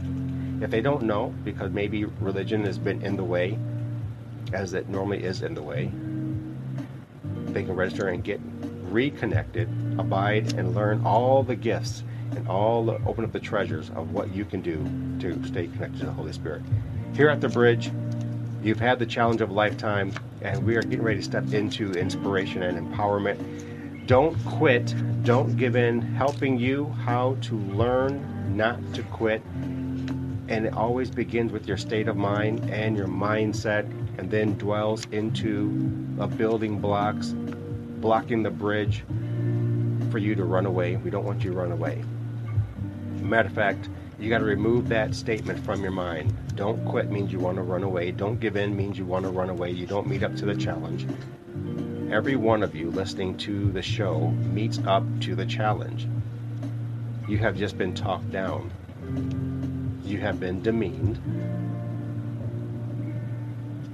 If 0.61 0.71
they 0.71 0.81
don't 0.81 1.03
know, 1.03 1.35
because 1.45 1.71
maybe 1.71 2.05
religion 2.05 2.65
has 2.65 2.79
been 2.79 3.03
in 3.03 3.17
the 3.17 3.25
way, 3.25 3.59
as 4.53 4.75
it 4.75 4.89
normally 4.89 5.23
is 5.25 5.43
in 5.43 5.55
the 5.55 5.63
way, 5.63 5.91
they 7.47 7.63
can 7.63 7.75
register 7.75 8.09
and 8.09 8.23
get 8.23 8.41
reconnected, 8.91 9.69
abide, 9.99 10.55
and 10.55 10.75
learn 10.75 11.05
all 11.05 11.43
the 11.43 11.57
gifts 11.57 12.03
and 12.35 12.49
all 12.49 12.85
the 12.85 12.95
open 13.07 13.25
up 13.25 13.33
the 13.33 13.41
treasures 13.41 13.91
of 13.91 14.13
what 14.13 14.35
you 14.35 14.45
can 14.45 14.61
do 14.61 14.77
to 15.21 15.47
stay 15.47 15.67
connected 15.69 16.01
to 16.01 16.07
the 16.07 16.13
Holy 16.13 16.33
Spirit. 16.33 16.63
Here 17.17 17.31
at 17.31 17.41
the 17.41 17.49
bridge, 17.49 17.91
you've 18.63 18.79
had 18.79 18.99
the 18.99 19.07
challenge 19.07 19.41
of 19.41 19.49
a 19.49 19.53
lifetime, 19.55 20.13
and 20.43 20.63
we 20.67 20.77
are 20.77 20.83
getting 20.83 21.03
ready 21.03 21.21
to 21.21 21.25
step 21.25 21.51
into 21.55 21.93
inspiration 21.93 22.63
and 22.63 22.77
empowerment. 22.77 24.07
Don't 24.07 24.37
quit, 24.45 24.95
don't 25.25 25.57
give 25.57 25.77
in, 25.77 26.03
helping 26.03 26.59
you 26.59 26.91
how 27.07 27.39
to 27.41 27.57
learn 27.57 28.55
not 28.55 28.79
to 28.93 29.03
quit. 29.05 29.43
And 29.49 30.67
it 30.67 30.75
always 30.75 31.11
begins 31.11 31.53
with 31.53 31.67
your 31.67 31.79
state 31.79 32.07
of 32.07 32.19
mind 32.19 32.69
and 32.69 32.95
your 32.99 33.09
mindset, 33.09 33.85
and 34.19 34.31
then 34.31 34.59
dwells 34.59 35.07
into 35.07 35.69
a 36.21 36.27
building 36.27 36.81
blocks, 36.81 37.29
blocking 37.29 38.43
the 38.43 38.51
bridge 38.51 39.05
for 40.11 40.19
you 40.19 40.35
to 40.35 40.45
run 40.45 40.67
away. 40.67 40.97
We 40.97 41.09
don't 41.09 41.25
want 41.25 41.43
you 41.43 41.53
to 41.53 41.57
run 41.57 41.73
away. 41.73 42.05
Matter 43.23 43.49
of 43.49 43.55
fact, 43.55 43.89
you 44.19 44.29
got 44.29 44.41
to 44.41 44.45
remove 44.45 44.89
that 44.91 45.15
statement 45.15 45.65
from 45.65 45.81
your 45.81 45.93
mind. 45.93 46.37
Don't 46.57 46.83
quit 46.87 47.11
means 47.11 47.31
you 47.31 47.39
want 47.39 47.57
to 47.59 47.63
run 47.63 47.83
away. 47.83 48.11
Don't 48.13 48.41
give 48.41 48.57
in 48.57 48.75
means 48.75 48.97
you 48.97 49.05
want 49.05 49.27
to 49.27 49.31
run 49.31 49.51
away. 49.51 49.71
You 49.71 49.87
don't 49.87 50.07
meet 50.07 50.23
up 50.23 50.35
to 50.37 50.47
the 50.47 50.57
challenge. 50.57 51.07
Every 52.11 52.35
one 52.35 52.63
of 52.63 52.75
you 52.75 52.91
listening 52.91 53.37
to 53.39 53.71
the 53.73 53.83
show 53.83 54.29
meets 54.29 54.79
up 54.87 55.05
to 55.21 55.35
the 55.35 55.45
challenge. 55.45 56.09
You 57.29 57.37
have 57.39 57.57
just 57.57 57.77
been 57.77 57.93
talked 57.93 58.31
down. 58.31 58.71
You 60.03 60.19
have 60.21 60.41
been 60.41 60.63
demeaned. 60.63 61.19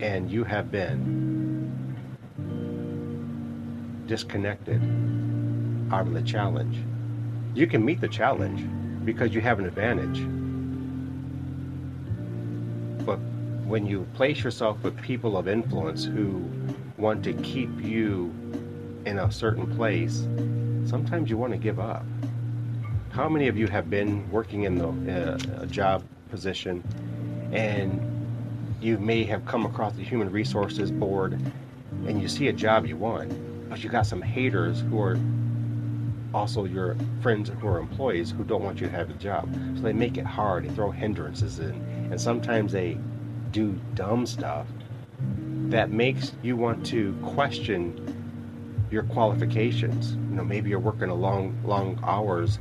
And 0.00 0.31
you 0.31 0.45
have 0.45 0.71
been 0.71 1.97
disconnected 4.07 4.81
out 5.92 6.07
of 6.07 6.12
the 6.14 6.23
challenge. 6.23 6.76
You 7.54 7.66
can 7.66 7.85
meet 7.85 8.00
the 8.00 8.09
challenge 8.09 8.64
because 9.04 9.35
you 9.35 9.40
have 9.40 9.59
an 9.59 9.66
advantage. 9.66 10.42
When 13.66 13.87
you 13.87 14.07
place 14.14 14.42
yourself 14.42 14.83
with 14.83 15.00
people 15.00 15.37
of 15.37 15.49
influence 15.49 16.04
who 16.04 16.45
want 16.97 17.25
to 17.25 17.33
keep 17.35 17.71
you 17.81 18.33
in 19.07 19.19
a 19.19 19.31
certain 19.31 19.66
place, 19.76 20.26
sometimes 20.88 21.31
you 21.31 21.37
want 21.37 21.52
to 21.52 21.59
give 21.59 21.81
up. 21.81 22.04
How 23.11 23.28
many 23.28 23.49
of 23.49 23.57
you 23.57 23.66
have 23.69 23.90
been 23.90 24.28
working 24.31 24.64
in 24.64 24.76
the, 24.76 24.88
uh, 24.88 25.62
a 25.62 25.66
job 25.66 26.04
position 26.31 26.83
and 27.52 28.00
you 28.81 28.99
may 28.99 29.23
have 29.25 29.45
come 29.47 29.66
across 29.66 29.95
the 29.95 30.02
human 30.02 30.31
resources 30.31 30.90
board 30.90 31.40
and 32.07 32.21
you 32.21 32.28
see 32.28 32.49
a 32.49 32.52
job 32.52 32.87
you 32.87 32.97
want, 32.97 33.33
but 33.69 33.85
you 33.85 33.90
got 33.90 34.07
some 34.07 34.23
haters 34.23 34.81
who 34.81 35.00
are 35.00 35.19
also 36.35 36.64
your 36.64 36.97
friends 37.21 37.50
who 37.61 37.69
are 37.69 37.78
employees 37.78 38.31
who 38.31 38.42
don't 38.45 38.64
want 38.64 38.81
you 38.81 38.87
to 38.87 38.92
have 38.92 39.11
a 39.11 39.14
job. 39.14 39.52
So 39.76 39.83
they 39.83 39.92
make 39.92 40.16
it 40.16 40.25
hard, 40.25 40.64
they 40.64 40.71
throw 40.71 40.90
hindrances 40.90 41.59
in, 41.59 41.75
and 42.11 42.21
sometimes 42.21 42.73
they 42.73 42.99
do 43.53 43.79
dumb 43.95 44.27
stuff 44.27 44.67
that 45.71 45.91
makes 45.91 46.33
you 46.43 46.57
want 46.57 46.85
to 46.87 47.15
question 47.23 47.97
your 48.91 49.05
qualifications. 49.05 50.15
You 50.15 50.37
know, 50.37 50.45
maybe 50.45 50.69
you're 50.69 50.79
working 50.79 51.09
a 51.09 51.15
long, 51.15 51.59
long 51.65 51.99
hours 52.03 52.59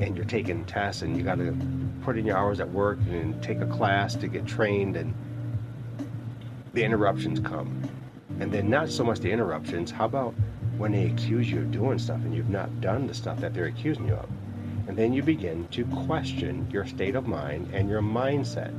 and 0.00 0.16
you're 0.16 0.24
taking 0.24 0.64
tests 0.64 1.02
and 1.02 1.16
you 1.16 1.22
got 1.22 1.38
to 1.38 1.56
put 2.02 2.16
in 2.16 2.24
your 2.24 2.36
hours 2.36 2.60
at 2.60 2.70
work 2.70 2.98
and 3.08 3.42
take 3.42 3.60
a 3.60 3.66
class 3.66 4.14
to 4.16 4.28
get 4.28 4.46
trained 4.46 4.96
and 4.96 5.14
the 6.72 6.82
interruptions 6.82 7.40
come. 7.40 7.82
And 8.40 8.52
then 8.52 8.70
not 8.70 8.88
so 8.90 9.04
much 9.04 9.20
the 9.20 9.30
interruptions, 9.30 9.90
how 9.90 10.06
about 10.06 10.34
when 10.78 10.92
they 10.92 11.06
accuse 11.06 11.50
you 11.50 11.58
of 11.58 11.70
doing 11.70 11.98
stuff 11.98 12.20
and 12.22 12.34
you've 12.34 12.50
not 12.50 12.80
done 12.80 13.06
the 13.06 13.14
stuff 13.14 13.40
that 13.40 13.54
they're 13.54 13.66
accusing 13.66 14.08
you 14.08 14.14
of. 14.14 14.28
And 14.88 14.96
then 14.96 15.12
you 15.12 15.22
begin 15.22 15.66
to 15.68 15.84
question 15.86 16.68
your 16.70 16.86
state 16.86 17.16
of 17.16 17.26
mind 17.26 17.70
and 17.74 17.88
your 17.88 18.02
mindset. 18.02 18.72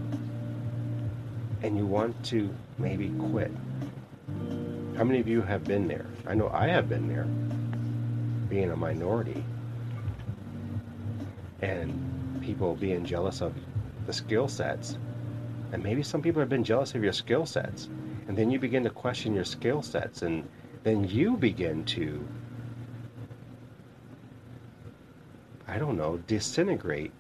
And 1.64 1.78
you 1.78 1.86
want 1.86 2.24
to 2.26 2.54
maybe 2.78 3.10
quit. 3.10 3.52
How 4.96 5.04
many 5.04 5.20
of 5.20 5.28
you 5.28 5.42
have 5.42 5.64
been 5.64 5.88
there? 5.88 6.06
I 6.26 6.34
know 6.34 6.50
I 6.50 6.68
have 6.68 6.90
been 6.90 7.08
there, 7.08 7.26
being 8.50 8.72
a 8.72 8.76
minority. 8.76 9.44
And 11.62 12.40
people 12.42 12.76
being 12.76 13.06
jealous 13.06 13.42
of 13.42 13.54
the 14.06 14.14
skill 14.14 14.48
sets. 14.48 14.98
And 15.72 15.84
maybe 15.84 16.04
some 16.04 16.22
people 16.22 16.40
have 16.40 16.50
been 16.50 16.64
jealous 16.64 16.96
of 16.96 17.04
your 17.04 17.14
skill 17.14 17.46
sets. 17.46 17.90
And 18.28 18.38
then 18.38 18.52
you 18.52 18.60
begin 18.60 18.84
to 18.84 18.90
question 18.90 19.34
your 19.34 19.46
skill 19.46 19.82
sets 19.82 20.22
and 20.22 20.48
then 20.84 21.04
you 21.04 21.36
begin 21.36 21.84
to, 21.84 22.26
I 25.68 25.78
don't 25.78 25.98
know, 25.98 26.18
disintegrate 26.28 27.12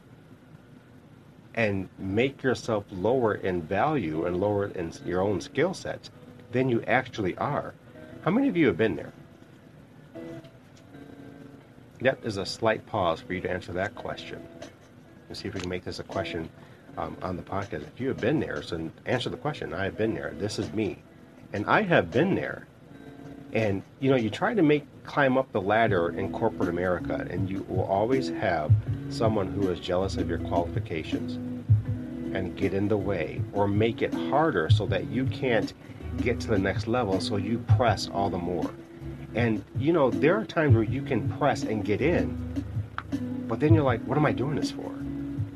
and 1.57 1.89
make 1.97 2.43
yourself 2.43 2.85
lower 2.91 3.33
in 3.33 3.63
value 3.63 4.25
and 4.25 4.39
lower 4.39 4.67
in 4.67 4.93
your 5.05 5.21
own 5.21 5.41
skill 5.41 5.73
sets 5.73 6.11
than 6.51 6.69
you 6.69 6.81
actually 6.83 7.35
are. 7.37 7.73
How 8.23 8.29
many 8.31 8.47
of 8.47 8.55
you 8.55 8.67
have 8.67 8.77
been 8.77 8.95
there? 8.95 9.11
That 11.99 12.19
is 12.23 12.37
a 12.37 12.45
slight 12.45 12.85
pause 12.85 13.21
for 13.21 13.33
you 13.33 13.41
to 13.41 13.49
answer 13.49 13.73
that 13.73 13.95
question. 13.95 14.39
Let's 15.27 15.41
see 15.41 15.47
if 15.47 15.55
we 15.55 15.59
can 15.59 15.69
make 15.69 15.83
this 15.83 15.99
a 15.99 16.03
question 16.03 16.47
um, 16.95 17.17
on 17.23 17.35
the 17.35 17.41
podcast. 17.41 17.87
If 17.87 17.99
you 17.99 18.07
have 18.09 18.21
been 18.21 18.39
there, 18.39 18.61
so 18.61 18.91
answer 19.07 19.31
the 19.31 19.37
question. 19.37 19.73
I 19.73 19.85
have 19.85 19.97
been 19.97 20.13
there. 20.13 20.35
This 20.37 20.59
is 20.59 20.71
me. 20.73 20.99
And 21.53 21.65
I 21.65 21.81
have 21.81 22.11
been 22.11 22.35
there 22.35 22.67
and 23.53 23.81
you 23.99 24.09
know, 24.09 24.17
you 24.17 24.29
try 24.29 24.53
to 24.53 24.61
make 24.61 24.85
climb 25.03 25.37
up 25.37 25.51
the 25.53 25.61
ladder 25.61 26.09
in 26.09 26.31
corporate 26.31 26.69
America, 26.69 27.25
and 27.29 27.49
you 27.49 27.65
will 27.69 27.85
always 27.85 28.29
have 28.29 28.71
someone 29.09 29.47
who 29.47 29.69
is 29.69 29.79
jealous 29.79 30.17
of 30.17 30.29
your 30.29 30.39
qualifications 30.39 31.35
and 32.35 32.57
get 32.57 32.73
in 32.73 32.87
the 32.87 32.97
way 32.97 33.41
or 33.53 33.67
make 33.67 34.01
it 34.01 34.13
harder 34.13 34.69
so 34.69 34.85
that 34.85 35.07
you 35.07 35.25
can't 35.25 35.73
get 36.21 36.39
to 36.41 36.47
the 36.47 36.59
next 36.59 36.87
level, 36.87 37.21
so 37.21 37.37
you 37.37 37.59
press 37.77 38.09
all 38.09 38.29
the 38.29 38.37
more. 38.37 38.69
And 39.33 39.63
you 39.77 39.93
know, 39.93 40.09
there 40.09 40.37
are 40.37 40.45
times 40.45 40.75
where 40.75 40.83
you 40.83 41.01
can 41.01 41.29
press 41.37 41.63
and 41.63 41.85
get 41.85 42.01
in, 42.01 42.65
but 43.47 43.59
then 43.59 43.73
you're 43.73 43.83
like, 43.83 44.01
what 44.01 44.17
am 44.17 44.25
I 44.25 44.33
doing 44.33 44.55
this 44.55 44.71
for? 44.71 44.93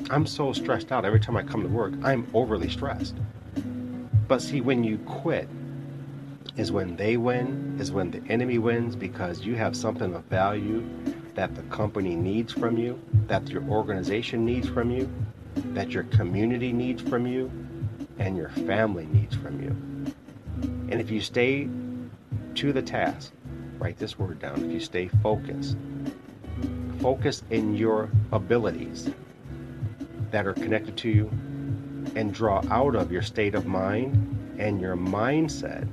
I'm 0.10 0.26
so 0.26 0.54
stressed 0.54 0.92
out 0.92 1.06
every 1.06 1.20
time 1.20 1.36
I 1.36 1.44
come 1.44 1.62
to 1.62 1.68
work. 1.68 1.94
I'm 2.04 2.28
overly 2.34 2.70
stressed. 2.70 3.16
But 4.28 4.42
see, 4.42 4.62
when 4.62 4.84
you 4.84 4.98
quit 5.00 5.50
is 6.58 6.72
when 6.72 6.96
they 6.96 7.18
win, 7.18 7.78
is 7.80 7.92
when 7.92 8.12
the 8.12 8.22
enemy 8.28 8.58
wins 8.58 8.96
because 8.96 9.42
you 9.42 9.56
have 9.56 9.76
something 9.76 10.14
of 10.14 10.24
value 10.26 10.84
that 11.36 11.56
the 11.56 11.62
company 11.64 12.16
needs 12.16 12.52
from 12.52 12.78
you, 12.78 13.02
that 13.28 13.48
your 13.50 13.64
organization 13.64 14.46
needs 14.46 14.68
from 14.68 14.92
you, 14.92 15.10
that 15.74 15.92
your 15.92 16.04
community 16.04 16.74
needs 16.74 17.02
from 17.02 17.26
you, 17.26 17.50
and 18.20 18.36
your 18.36 18.50
family 18.50 19.06
needs 19.08 19.36
from 19.36 19.62
you. 19.62 19.70
And 20.92 21.00
if 21.00 21.10
you 21.10 21.22
stay 21.22 21.70
to 22.56 22.74
the 22.74 22.82
task, 22.82 23.32
write 23.80 23.98
this 23.98 24.20
word 24.20 24.40
down, 24.40 24.66
if 24.66 24.72
you 24.72 24.80
stay 24.80 25.08
focused, 25.08 25.78
focus 27.00 27.44
in 27.50 27.76
your 27.76 28.10
abilities 28.32 29.10
that 30.32 30.46
are 30.46 30.54
connected 30.54 30.98
to 30.98 31.10
you 31.10 31.30
and 32.16 32.34
draw 32.34 32.62
out 32.70 32.96
of 32.96 33.12
your 33.12 33.22
state 33.22 33.56
of 33.56 33.66
mind 33.66 34.58
and 34.60 34.82
your 34.82 34.96
mindset 34.98 35.88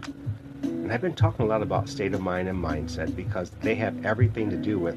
and 0.88 0.94
I've 0.94 1.02
been 1.02 1.12
talking 1.12 1.44
a 1.44 1.48
lot 1.48 1.60
about 1.60 1.86
state 1.86 2.14
of 2.14 2.22
mind 2.22 2.48
and 2.48 2.58
mindset 2.58 3.14
because 3.14 3.50
they 3.60 3.74
have 3.74 4.06
everything 4.06 4.48
to 4.48 4.56
do 4.56 4.78
with 4.78 4.96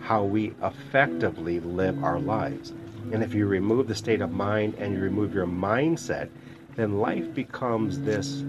how 0.00 0.24
we 0.24 0.54
effectively 0.62 1.60
live 1.60 2.02
our 2.02 2.18
lives. 2.18 2.72
And 3.12 3.22
if 3.22 3.34
you 3.34 3.46
remove 3.46 3.88
the 3.88 3.94
state 3.94 4.22
of 4.22 4.32
mind 4.32 4.76
and 4.78 4.94
you 4.94 5.00
remove 5.00 5.34
your 5.34 5.46
mindset, 5.46 6.30
then 6.76 6.96
life 6.98 7.34
becomes 7.34 8.00
this 8.00 8.42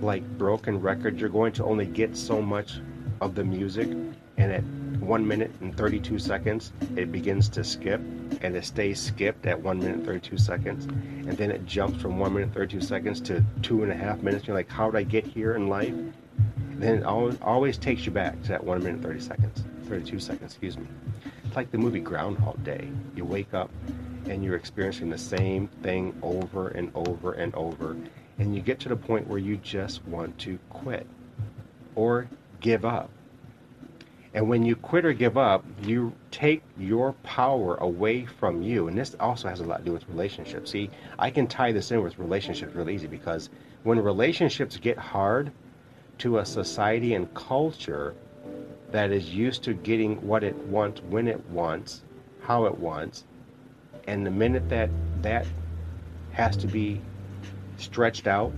like 0.00 0.22
broken 0.38 0.80
record. 0.80 1.18
You're 1.18 1.28
going 1.28 1.52
to 1.54 1.64
only 1.64 1.86
get 1.86 2.16
so 2.16 2.40
much 2.40 2.78
of 3.20 3.34
the 3.34 3.42
music, 3.42 3.88
and 4.36 4.52
it 4.52 4.62
one 5.06 5.26
minute 5.26 5.52
and 5.60 5.76
32 5.76 6.18
seconds, 6.18 6.72
it 6.96 7.12
begins 7.12 7.48
to 7.50 7.62
skip 7.62 8.00
and 8.40 8.56
it 8.56 8.64
stays 8.64 9.00
skipped 9.00 9.46
at 9.46 9.60
one 9.60 9.78
minute 9.78 9.96
and 9.96 10.06
32 10.06 10.36
seconds. 10.36 10.84
And 10.86 11.32
then 11.32 11.50
it 11.50 11.64
jumps 11.64 12.02
from 12.02 12.18
one 12.18 12.34
minute 12.34 12.46
and 12.46 12.54
32 12.54 12.80
seconds 12.80 13.20
to 13.22 13.44
two 13.62 13.82
and 13.82 13.92
a 13.92 13.94
half 13.94 14.22
minutes. 14.22 14.46
You're 14.46 14.56
like, 14.56 14.70
how 14.70 14.90
did 14.90 14.98
I 14.98 15.02
get 15.04 15.26
here 15.26 15.54
in 15.54 15.68
life? 15.68 15.94
Then 16.72 16.98
it 16.98 17.04
always, 17.04 17.38
always 17.40 17.78
takes 17.78 18.04
you 18.04 18.12
back 18.12 18.40
to 18.42 18.48
that 18.48 18.64
one 18.64 18.78
minute 18.78 18.96
and 18.96 19.02
30 19.02 19.20
seconds, 19.20 19.64
32 19.88 20.18
seconds, 20.18 20.52
excuse 20.52 20.76
me. 20.76 20.86
It's 21.44 21.56
like 21.56 21.70
the 21.70 21.78
movie 21.78 22.00
Groundhog 22.00 22.62
Day. 22.64 22.88
You 23.14 23.24
wake 23.24 23.54
up 23.54 23.70
and 24.26 24.44
you're 24.44 24.56
experiencing 24.56 25.08
the 25.08 25.18
same 25.18 25.68
thing 25.82 26.14
over 26.22 26.68
and 26.68 26.90
over 26.94 27.32
and 27.32 27.54
over. 27.54 27.96
And 28.38 28.54
you 28.54 28.60
get 28.60 28.80
to 28.80 28.88
the 28.88 28.96
point 28.96 29.26
where 29.26 29.38
you 29.38 29.56
just 29.56 30.04
want 30.04 30.36
to 30.40 30.58
quit 30.68 31.06
or 31.94 32.28
give 32.60 32.84
up 32.84 33.10
and 34.36 34.46
when 34.50 34.62
you 34.62 34.76
quit 34.76 35.06
or 35.06 35.14
give 35.14 35.38
up, 35.38 35.64
you 35.82 36.12
take 36.30 36.62
your 36.76 37.14
power 37.22 37.76
away 37.76 38.26
from 38.26 38.60
you. 38.60 38.86
And 38.86 38.96
this 38.96 39.16
also 39.18 39.48
has 39.48 39.60
a 39.60 39.64
lot 39.64 39.78
to 39.78 39.84
do 39.86 39.92
with 39.94 40.06
relationships. 40.10 40.70
See, 40.70 40.90
I 41.18 41.30
can 41.30 41.46
tie 41.46 41.72
this 41.72 41.90
in 41.90 42.02
with 42.02 42.18
relationships 42.18 42.74
really 42.74 42.94
easy 42.94 43.06
because 43.06 43.48
when 43.82 43.98
relationships 43.98 44.76
get 44.76 44.98
hard 44.98 45.52
to 46.18 46.36
a 46.36 46.44
society 46.44 47.14
and 47.14 47.32
culture 47.32 48.14
that 48.90 49.10
is 49.10 49.34
used 49.34 49.62
to 49.64 49.72
getting 49.72 50.16
what 50.26 50.44
it 50.44 50.54
wants, 50.54 51.00
when 51.00 51.28
it 51.28 51.42
wants, 51.48 52.02
how 52.42 52.66
it 52.66 52.76
wants, 52.78 53.24
and 54.06 54.26
the 54.26 54.30
minute 54.30 54.68
that 54.68 54.90
that 55.22 55.46
has 56.32 56.58
to 56.58 56.66
be 56.66 57.00
stretched 57.78 58.26
out 58.26 58.52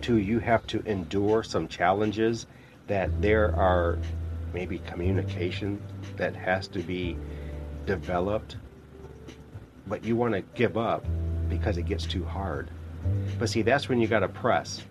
to 0.00 0.16
you 0.16 0.38
have 0.38 0.66
to 0.68 0.82
endure 0.86 1.42
some 1.42 1.68
challenges 1.68 2.46
that 2.86 3.20
there 3.20 3.54
are 3.54 3.98
maybe 4.52 4.78
communication 4.80 5.80
that 6.16 6.34
has 6.34 6.68
to 6.68 6.80
be 6.80 7.16
developed, 7.86 8.56
but 9.86 10.04
you 10.04 10.16
want 10.16 10.34
to 10.34 10.42
give 10.54 10.76
up 10.76 11.04
because 11.48 11.78
it 11.78 11.82
gets 11.82 12.06
too 12.06 12.24
hard. 12.24 12.70
But 13.38 13.48
see, 13.48 13.62
that's 13.62 13.88
when 13.88 14.00
you 14.00 14.08
got 14.08 14.20
to 14.20 14.28
press. 14.28 14.82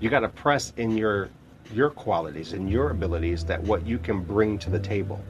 You 0.00 0.10
got 0.10 0.20
to 0.20 0.28
press 0.28 0.72
in 0.76 0.96
your 0.96 1.30
your 1.74 1.90
qualities 1.90 2.54
and 2.54 2.70
your 2.70 2.90
abilities 2.90 3.44
that 3.44 3.62
what 3.62 3.86
you 3.86 3.98
can 3.98 4.22
bring 4.22 4.58
to 4.58 4.70
the 4.70 4.78
table. 4.78 5.22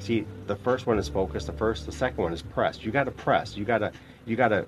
See, 0.00 0.26
the 0.46 0.56
first 0.56 0.86
one 0.86 0.98
is 0.98 1.08
focus. 1.08 1.46
The 1.46 1.52
first, 1.52 1.86
the 1.86 1.92
second 1.92 2.22
one 2.22 2.32
is 2.32 2.42
press. 2.42 2.82
You 2.82 2.92
got 2.92 3.04
to 3.04 3.10
press. 3.10 3.56
You 3.56 3.64
got 3.64 3.78
to 3.78 3.92
you 4.26 4.36
got 4.36 4.48
to 4.48 4.66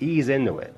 ease 0.00 0.28
into 0.28 0.58
it. 0.58 0.74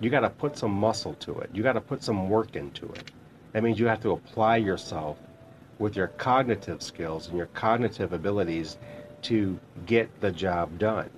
You 0.00 0.10
got 0.10 0.20
to 0.20 0.30
put 0.30 0.56
some 0.56 0.72
muscle 0.72 1.14
to 1.14 1.38
it. 1.40 1.50
You 1.52 1.62
got 1.62 1.72
to 1.72 1.80
put 1.80 2.02
some 2.02 2.28
work 2.28 2.54
into 2.54 2.86
it. 2.92 3.10
That 3.52 3.62
means 3.62 3.78
you 3.78 3.86
have 3.86 4.00
to 4.02 4.12
apply 4.12 4.56
yourself 4.56 5.18
with 5.78 5.96
your 5.96 6.08
cognitive 6.08 6.82
skills 6.82 7.28
and 7.28 7.36
your 7.36 7.46
cognitive 7.46 8.12
abilities 8.12 8.78
to 9.22 9.58
get 9.86 10.20
the 10.20 10.30
job 10.30 10.78
done. 10.78 11.10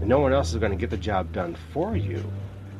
No 0.00 0.20
one 0.20 0.32
else 0.32 0.52
is 0.52 0.58
going 0.58 0.72
to 0.72 0.78
get 0.78 0.90
the 0.90 0.96
job 0.96 1.32
done 1.32 1.56
for 1.72 1.96
you. 1.96 2.22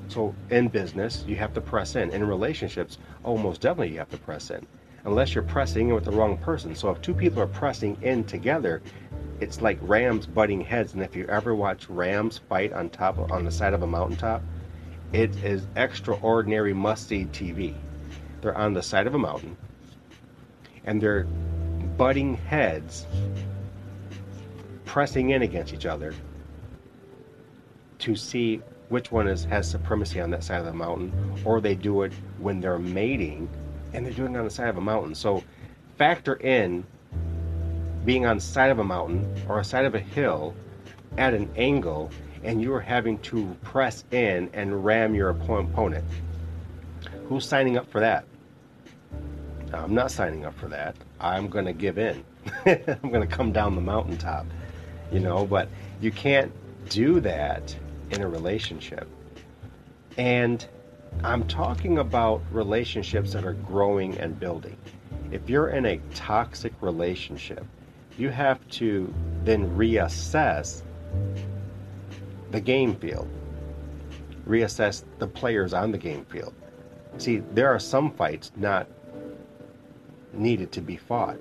So 0.09 0.35
in 0.51 0.69
business, 0.69 1.25
you 1.27 1.37
have 1.37 1.55
to 1.55 1.61
press 1.61 1.97
in. 1.97 2.11
In 2.11 2.27
relationships, 2.27 2.99
almost 3.23 3.61
definitely 3.61 3.93
you 3.93 3.99
have 3.99 4.11
to 4.11 4.19
press 4.19 4.51
in. 4.51 4.67
Unless 5.05 5.35
you're 5.35 5.45
pressing 5.45 5.89
in 5.89 5.95
with 5.95 6.05
the 6.05 6.11
wrong 6.11 6.37
person. 6.39 6.75
So 6.75 6.91
if 6.91 7.01
two 7.01 7.15
people 7.15 7.41
are 7.43 7.47
pressing 7.47 7.97
in 8.03 8.25
together, 8.25 8.83
it's 9.41 9.61
like 9.61 9.79
rams 9.83 10.27
butting 10.27 10.61
heads. 10.61 10.95
And 10.95 11.03
if 11.03 11.17
you 11.17 11.27
ever 11.27 11.55
watch 11.55 11.89
rams 11.89 12.39
fight 12.49 12.73
on 12.73 12.91
top 12.91 13.19
on 13.31 13.45
the 13.45 13.51
side 13.51 13.75
of 13.75 13.83
a 13.83 13.87
mountaintop, 13.87 14.43
it 15.13 15.35
is 15.45 15.67
extraordinary 15.77 16.75
must-see 16.75 17.27
TV. 17.27 17.75
They're 18.45 18.55
on 18.55 18.75
the 18.75 18.83
side 18.83 19.07
of 19.07 19.15
a 19.15 19.19
mountain, 19.19 19.57
and 20.85 21.01
they're 21.01 21.25
butting 21.97 22.35
heads, 22.35 23.07
pressing 24.85 25.31
in 25.31 25.41
against 25.41 25.73
each 25.73 25.87
other 25.87 26.13
to 28.01 28.15
see 28.15 28.61
which 28.91 29.11
one 29.11 29.29
is, 29.29 29.45
has 29.47 29.67
supremacy 29.67 30.21
on 30.21 30.29
that 30.33 30.45
side 30.45 30.59
of 30.59 30.67
the 30.67 30.75
mountain, 30.75 31.41
or 31.47 31.63
they 31.63 31.75
do 31.75 32.03
it 32.03 32.13
when 32.37 32.61
they're 32.61 32.79
mating, 32.79 33.49
and 33.95 34.05
they're 34.05 34.13
doing 34.13 34.35
it 34.35 34.39
on 34.39 34.45
the 34.45 34.51
side 34.51 34.69
of 34.69 34.77
a 34.77 34.83
mountain. 34.83 35.15
So 35.15 35.43
factor 35.97 36.35
in 36.35 36.85
being 38.05 38.27
on 38.27 38.37
the 38.37 38.43
side 38.43 38.71
of 38.71 38.79
a 38.79 38.85
mountain 38.85 39.27
or 39.49 39.59
a 39.59 39.65
side 39.65 39.87
of 39.87 39.95
a 39.95 40.01
hill 40.01 40.55
at 41.17 41.33
an 41.33 41.51
angle, 41.57 42.11
and 42.43 42.61
you're 42.61 42.79
having 42.79 43.17
to 43.21 43.57
press 43.63 44.05
in 44.11 44.51
and 44.53 44.85
ram 44.85 45.15
your 45.15 45.31
opponent. 45.31 46.05
Who's 47.31 47.49
signing 47.49 47.79
up 47.79 47.91
for 47.91 48.01
that? 48.01 48.27
I'm 49.75 49.95
not 49.95 50.11
signing 50.11 50.45
up 50.45 50.57
for 50.59 50.69
that. 50.69 50.97
I'm 51.21 51.49
going 51.49 51.65
to 51.65 51.73
give 51.73 51.99
in. 51.99 52.25
I'm 52.67 53.11
going 53.11 53.27
to 53.27 53.27
come 53.27 53.53
down 53.53 53.75
the 53.75 53.81
mountaintop, 53.81 54.47
you 55.11 55.21
know, 55.21 55.45
but 55.47 55.69
you 56.01 56.11
can't 56.11 56.53
do 56.89 57.21
that 57.21 57.75
in 58.11 58.23
a 58.23 58.29
relationship. 58.29 59.09
And 60.17 60.67
I'm 61.23 61.47
talking 61.47 61.99
about 61.99 62.43
relationships 62.51 63.33
that 63.33 63.45
are 63.45 63.55
growing 63.55 64.19
and 64.19 64.39
building. 64.39 64.77
If 65.31 65.49
you're 65.49 65.69
in 65.69 65.87
a 65.87 66.01
toxic 66.15 66.73
relationship, 66.81 67.65
you 68.19 68.29
have 68.31 68.67
to 68.71 69.13
then 69.45 69.77
reassess 69.77 70.83
the 72.51 72.61
game 72.61 72.95
field, 72.97 73.29
reassess 74.47 75.05
the 75.19 75.27
players 75.27 75.73
on 75.73 75.91
the 75.91 75.99
game 75.99 76.25
field. 76.27 76.55
See, 77.19 77.39
there 77.53 77.69
are 77.69 77.79
some 77.79 78.13
fights 78.13 78.53
not 78.57 78.89
needed 80.37 80.73
to 80.73 80.81
be 80.81 80.97
fought. 80.97 81.39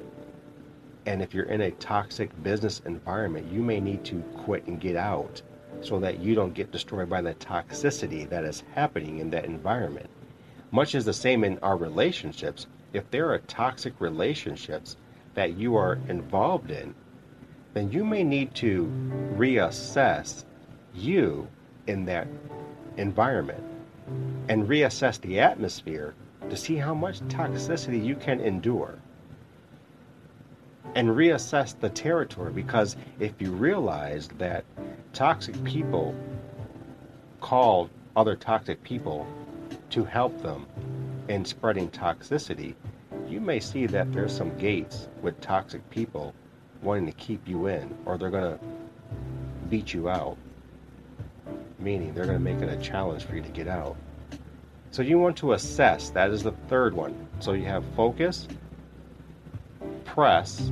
And 1.06 1.21
if 1.21 1.34
you're 1.34 1.45
in 1.45 1.62
a 1.62 1.71
toxic 1.71 2.32
business 2.43 2.82
environment, 2.86 3.51
you 3.51 3.62
may 3.62 3.79
need 3.79 4.03
to 4.06 4.21
quit 4.38 4.65
and 4.67 4.79
get 4.79 4.95
out 4.95 5.41
so 5.82 5.99
that 5.99 6.19
you 6.19 6.34
don't 6.34 6.53
get 6.53 6.71
destroyed 6.71 7.10
by 7.10 7.21
the 7.21 7.34
toxicity 7.36 8.27
that 8.29 8.45
is 8.45 8.63
happening 8.73 9.19
in 9.19 9.29
that 9.32 9.45
environment. 9.45 10.10
Much 10.71 10.95
is 10.95 11.06
the 11.06 11.13
same 11.13 11.43
in 11.43 11.60
our 11.60 11.77
relationships. 11.77 12.67
If 12.93 13.10
there 13.12 13.32
are 13.32 13.39
toxic 13.39 13.99
relationships 13.99 14.95
that 15.34 15.58
you 15.58 15.75
are 15.75 15.99
involved 16.08 16.71
in, 16.71 16.95
then 17.73 17.91
you 17.91 18.06
may 18.06 18.23
need 18.23 18.53
to 18.56 18.86
reassess 19.36 20.45
you 20.93 21.47
in 21.88 22.06
that 22.06 22.27
environment 22.97 23.63
and 24.47 24.67
reassess 24.67 25.19
the 25.21 25.39
atmosphere 25.39 26.13
to 26.49 26.58
see 26.58 26.75
how 26.75 26.93
much 26.93 27.19
toxicity 27.21 28.03
you 28.03 28.15
can 28.15 28.39
endure 28.39 28.97
and 30.95 31.10
reassess 31.10 31.79
the 31.79 31.89
territory 31.89 32.51
because 32.51 32.95
if 33.19 33.34
you 33.39 33.51
realize 33.51 34.27
that 34.38 34.63
toxic 35.13 35.62
people 35.63 36.15
call 37.41 37.89
other 38.15 38.36
toxic 38.36 38.82
people 38.84 39.27
to 39.89 40.03
help 40.03 40.41
them 40.41 40.65
in 41.29 41.43
spreading 41.45 41.89
toxicity, 41.89 42.75
you 43.27 43.39
may 43.39 43.60
see 43.60 43.86
that 43.88 44.12
there's 44.13 44.36
some 44.36 44.56
gates 44.58 45.08
with 45.21 45.39
toxic 45.41 45.88
people 45.89 46.34
wanting 46.82 47.06
to 47.06 47.12
keep 47.13 47.47
you 47.47 47.67
in 47.67 47.95
or 48.06 48.17
they're 48.17 48.29
going 48.29 48.58
to 48.58 48.60
beat 49.69 49.93
you 49.93 50.10
out, 50.10 50.38
meaning 51.79 52.13
they're 52.13 52.25
going 52.25 52.38
to 52.38 52.43
make 52.43 52.62
it 52.62 52.69
a 52.69 52.82
challenge 52.82 53.23
for 53.23 53.36
you 53.36 53.41
to 53.41 53.49
get 53.49 53.67
out. 53.67 53.95
So 54.93 55.01
you 55.01 55.17
want 55.17 55.36
to 55.38 55.53
assess. 55.53 56.12
That 56.12 56.29
is 56.29 56.43
the 56.43 56.51
third 56.69 56.93
one. 56.93 57.15
So 57.39 57.53
you 57.53 57.65
have 57.65 57.84
focus, 57.95 58.47
press, 60.06 60.71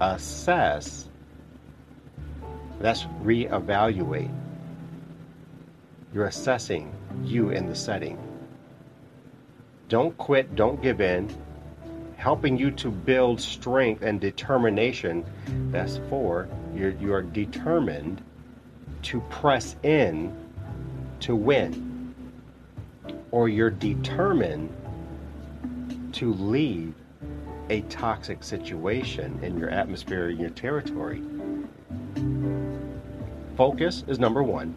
assess. 0.00 1.10
That's 2.80 3.02
reevaluate. 3.22 4.34
You're 6.14 6.24
assessing 6.24 6.94
you 7.22 7.50
in 7.50 7.66
the 7.66 7.74
setting. 7.74 8.16
Don't 9.90 10.16
quit, 10.16 10.56
don't 10.56 10.80
give 10.80 11.02
in. 11.02 11.28
Helping 12.16 12.56
you 12.56 12.70
to 12.70 12.90
build 12.90 13.38
strength 13.42 14.00
and 14.00 14.22
determination. 14.22 15.22
That's 15.70 16.00
four. 16.08 16.48
You're, 16.74 16.92
you 16.92 17.12
are 17.12 17.20
determined 17.20 18.22
to 19.02 19.20
press 19.28 19.76
in 19.82 20.34
to 21.20 21.36
win 21.36 21.91
or 23.32 23.48
you're 23.48 23.70
determined 23.70 24.70
to 26.12 26.32
leave 26.34 26.94
a 27.70 27.80
toxic 27.82 28.44
situation 28.44 29.38
in 29.42 29.58
your 29.58 29.70
atmosphere, 29.70 30.28
in 30.28 30.38
your 30.38 30.50
territory. 30.50 31.22
Focus 33.56 34.04
is 34.06 34.18
number 34.18 34.42
one. 34.42 34.76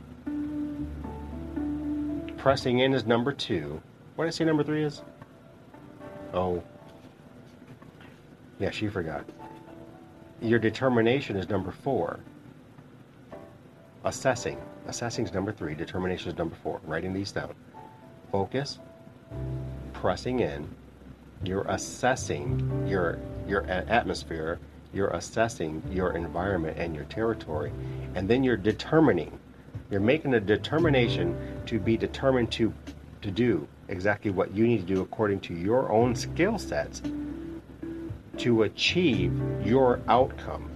Pressing 2.38 2.80
in 2.80 2.94
is 2.94 3.06
number 3.06 3.34
two. 3.34 3.82
What 4.16 4.26
did 4.26 4.30
I 4.30 4.32
say 4.32 4.46
number 4.46 4.64
three 4.64 4.84
is? 4.84 5.02
Oh. 6.34 6.64
Yeah, 8.60 8.72
she 8.72 8.88
forgot. 8.88 9.26
Your 10.42 10.60
determination 10.60 11.36
is 11.36 11.50
number 11.50 11.72
four. 11.72 12.20
Assessing. 14.06 14.62
Assessing 14.88 15.26
is 15.26 15.34
number 15.34 15.52
three. 15.52 15.76
Determination 15.76 16.32
is 16.32 16.38
number 16.38 16.56
four. 16.56 16.80
Writing 16.86 17.14
these 17.14 17.32
down 17.32 17.54
focus, 18.36 18.80
pressing 19.94 20.42
in, 20.42 20.68
you're 21.46 21.66
assessing 21.70 22.86
your 22.86 23.18
your 23.48 23.64
atmosphere, 23.68 24.60
you're 24.94 25.12
assessing 25.12 25.82
your 25.90 26.18
environment 26.18 26.78
and 26.78 26.94
your 26.94 27.06
territory, 27.06 27.72
and 28.14 28.28
then 28.28 28.44
you're 28.44 28.58
determining. 28.58 29.40
You're 29.90 30.02
making 30.02 30.34
a 30.34 30.42
determination 30.42 31.34
to 31.68 31.80
be 31.80 31.96
determined 31.96 32.52
to 32.54 32.74
to 33.22 33.32
do 33.32 33.66
exactly 33.88 34.32
what 34.32 34.54
you 34.54 34.68
need 34.68 34.86
to 34.86 34.94
do 34.96 35.00
according 35.00 35.40
to 35.48 35.54
your 35.54 35.90
own 35.90 36.14
skill 36.14 36.60
sets 36.60 37.02
to 38.40 38.64
achieve 38.64 39.32
your 39.64 40.02
outcome. 40.10 40.70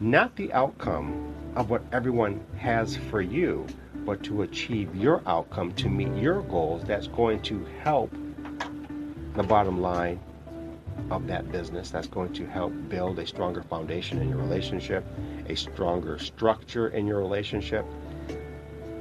Not 0.00 0.34
the 0.36 0.50
outcome 0.54 1.34
of 1.56 1.68
what 1.68 1.82
everyone 1.92 2.40
has 2.56 2.96
for 2.96 3.20
you, 3.20 3.66
but 4.04 4.22
to 4.24 4.42
achieve 4.42 4.94
your 4.94 5.22
outcome, 5.26 5.72
to 5.74 5.88
meet 5.88 6.14
your 6.16 6.42
goals 6.42 6.84
that's 6.84 7.06
going 7.08 7.40
to 7.42 7.64
help 7.82 8.10
the 9.34 9.42
bottom 9.42 9.80
line 9.80 10.20
of 11.10 11.26
that 11.26 11.50
business. 11.50 11.90
That's 11.90 12.06
going 12.06 12.32
to 12.34 12.46
help 12.46 12.72
build 12.88 13.18
a 13.18 13.26
stronger 13.26 13.62
foundation 13.62 14.20
in 14.20 14.28
your 14.28 14.38
relationship, 14.38 15.04
a 15.48 15.54
stronger 15.54 16.18
structure 16.18 16.88
in 16.88 17.06
your 17.06 17.18
relationship. 17.18 17.84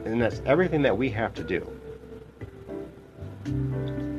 And 0.05 0.21
that's 0.21 0.41
everything 0.45 0.81
that 0.81 0.97
we 0.97 1.09
have 1.11 1.33
to 1.35 1.43
do. 1.43 1.69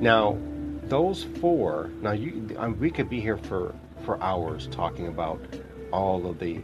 Now, 0.01 0.39
those 0.85 1.25
four, 1.41 1.91
now 2.01 2.13
you, 2.13 2.55
um, 2.59 2.79
we 2.79 2.91
could 2.91 3.09
be 3.09 3.21
here 3.21 3.39
for, 3.39 3.75
for 4.05 4.23
hours 4.23 4.69
talking 4.69 5.09
about 5.09 5.41
all 5.93 6.27
of 6.27 6.39
the 6.39 6.61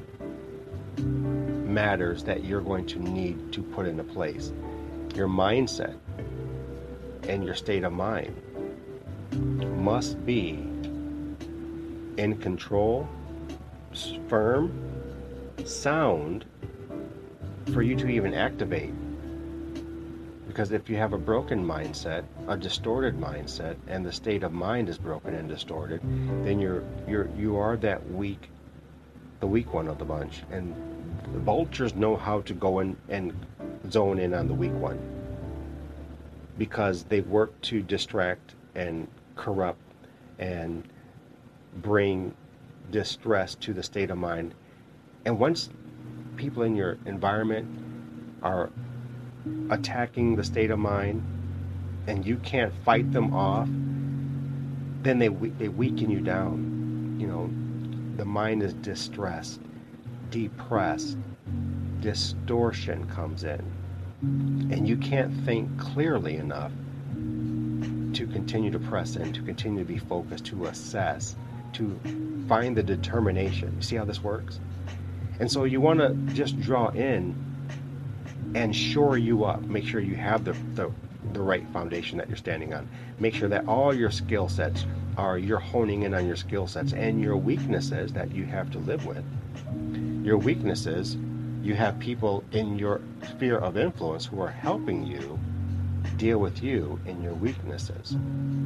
matters 1.70 2.24
that 2.24 2.44
you're 2.44 2.60
going 2.60 2.86
to 2.86 2.98
need 2.98 3.52
to 3.52 3.62
put 3.62 3.86
into 3.86 4.04
place. 4.04 4.52
Your 5.14 5.28
mindset 5.28 5.96
and 7.28 7.44
your 7.44 7.54
state 7.54 7.84
of 7.84 7.92
mind 7.92 8.34
must 9.78 10.24
be 10.26 10.50
in 12.16 12.36
control, 12.40 13.08
firm, 14.28 14.72
sound 15.64 16.44
for 17.72 17.82
you 17.82 17.96
to 17.96 18.08
even 18.08 18.34
activate. 18.34 18.92
Because 20.46 20.72
if 20.72 20.90
you 20.90 20.96
have 20.96 21.12
a 21.12 21.18
broken 21.18 21.64
mindset, 21.64 22.24
a 22.48 22.56
distorted 22.56 23.16
mindset, 23.16 23.76
and 23.86 24.04
the 24.04 24.12
state 24.12 24.42
of 24.42 24.52
mind 24.52 24.88
is 24.88 24.98
broken 24.98 25.34
and 25.34 25.48
distorted, 25.48 26.00
then 26.44 26.58
you're 26.58 26.82
you're 27.06 27.30
you 27.38 27.56
are 27.56 27.76
that 27.76 28.10
weak, 28.10 28.50
the 29.40 29.46
weak 29.46 29.72
one 29.72 29.88
of 29.88 29.98
the 29.98 30.04
bunch, 30.04 30.42
and 30.50 30.74
the 31.32 31.38
vultures 31.40 31.94
know 31.94 32.16
how 32.16 32.40
to 32.42 32.54
go 32.54 32.80
in 32.80 32.96
and 33.08 33.34
zone 33.90 34.18
in 34.18 34.34
on 34.34 34.46
the 34.46 34.54
weak 34.54 34.72
one 34.72 34.98
because 36.58 37.04
they 37.04 37.22
work 37.22 37.58
to 37.62 37.80
distract 37.80 38.54
and 38.74 39.08
corrupt 39.34 39.80
and 40.38 40.84
bring 41.76 42.34
distress 42.90 43.54
to 43.54 43.72
the 43.72 43.82
state 43.82 44.10
of 44.10 44.18
mind. 44.18 44.54
And 45.24 45.38
once 45.38 45.70
people 46.36 46.62
in 46.62 46.76
your 46.76 46.98
environment 47.06 47.66
are 48.42 48.70
attacking 49.70 50.36
the 50.36 50.44
state 50.44 50.70
of 50.70 50.78
mind 50.78 51.22
and 52.06 52.26
you 52.26 52.36
can't 52.36 52.72
fight 52.84 53.10
them 53.12 53.34
off, 53.34 53.68
then 55.02 55.18
they, 55.18 55.28
they 55.28 55.68
weaken 55.68 56.10
you 56.10 56.20
down. 56.20 57.16
You 57.18 57.26
know, 57.26 57.50
the 58.20 58.26
mind 58.26 58.62
is 58.62 58.74
distressed, 58.74 59.62
depressed, 60.28 61.16
distortion 62.00 63.08
comes 63.08 63.44
in, 63.44 63.62
and 64.70 64.86
you 64.86 64.94
can't 64.98 65.32
think 65.46 65.66
clearly 65.78 66.36
enough 66.36 66.70
to 67.14 68.28
continue 68.30 68.70
to 68.70 68.78
press 68.78 69.16
in, 69.16 69.32
to 69.32 69.40
continue 69.40 69.78
to 69.78 69.86
be 69.86 69.96
focused, 69.96 70.44
to 70.44 70.66
assess, 70.66 71.34
to 71.72 71.98
find 72.46 72.76
the 72.76 72.82
determination. 72.82 73.72
You 73.76 73.80
see 73.80 73.96
how 73.96 74.04
this 74.04 74.22
works? 74.22 74.60
And 75.38 75.50
so 75.50 75.64
you 75.64 75.80
want 75.80 76.00
to 76.00 76.12
just 76.34 76.60
draw 76.60 76.88
in 76.88 77.34
and 78.54 78.76
shore 78.76 79.16
you 79.16 79.44
up. 79.44 79.62
Make 79.62 79.86
sure 79.86 79.98
you 79.98 80.16
have 80.16 80.44
the, 80.44 80.52
the, 80.74 80.92
the 81.32 81.40
right 81.40 81.66
foundation 81.68 82.18
that 82.18 82.28
you're 82.28 82.36
standing 82.36 82.74
on. 82.74 82.88
Make 83.18 83.34
sure 83.34 83.48
that 83.48 83.66
all 83.66 83.94
your 83.94 84.10
skill 84.10 84.48
sets 84.48 84.86
are 85.16 85.38
you're 85.38 85.58
honing 85.58 86.02
in 86.02 86.14
on 86.14 86.26
your 86.26 86.36
skill 86.36 86.66
sets 86.66 86.92
and 86.92 87.20
your 87.20 87.36
weaknesses 87.36 88.12
that 88.12 88.32
you 88.34 88.44
have 88.44 88.70
to 88.72 88.78
live 88.78 89.06
with. 89.06 89.24
Your 90.24 90.38
weaknesses, 90.38 91.16
you 91.62 91.74
have 91.74 91.98
people 91.98 92.44
in 92.52 92.78
your 92.78 93.00
sphere 93.28 93.58
of 93.58 93.76
influence 93.76 94.24
who 94.26 94.40
are 94.40 94.50
helping 94.50 95.06
you 95.06 95.38
deal 96.16 96.38
with 96.38 96.62
you 96.62 96.98
and 97.06 97.22
your 97.22 97.34
weaknesses 97.34 98.16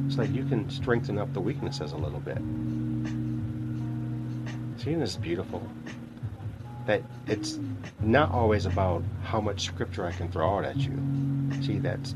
so 0.09 0.17
that 0.17 0.29
you 0.29 0.45
can 0.45 0.69
strengthen 0.69 1.17
up 1.17 1.33
the 1.33 1.41
weaknesses 1.41 1.91
a 1.91 1.97
little 1.97 2.19
bit. 2.19 2.37
Seeing 4.81 4.99
this 4.99 5.11
is 5.11 5.17
beautiful? 5.17 5.61
That 6.85 7.01
it's 7.27 7.59
not 7.99 8.31
always 8.31 8.65
about 8.65 9.03
how 9.23 9.41
much 9.41 9.65
scripture 9.65 10.05
I 10.05 10.11
can 10.11 10.31
throw 10.31 10.57
out 10.57 10.65
at 10.65 10.77
you. 10.77 10.97
See, 11.61 11.79
that's 11.79 12.15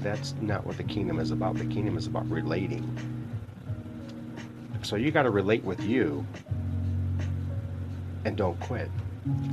that's 0.00 0.34
not 0.40 0.66
what 0.66 0.76
the 0.76 0.84
kingdom 0.84 1.18
is 1.18 1.30
about. 1.30 1.56
The 1.56 1.66
kingdom 1.66 1.96
is 1.96 2.06
about 2.06 2.28
relating. 2.30 2.84
So 4.82 4.96
you 4.96 5.10
got 5.10 5.24
to 5.24 5.30
relate 5.30 5.64
with 5.64 5.80
you 5.80 6.24
and 8.24 8.36
don't 8.36 8.58
quit. 8.60 8.90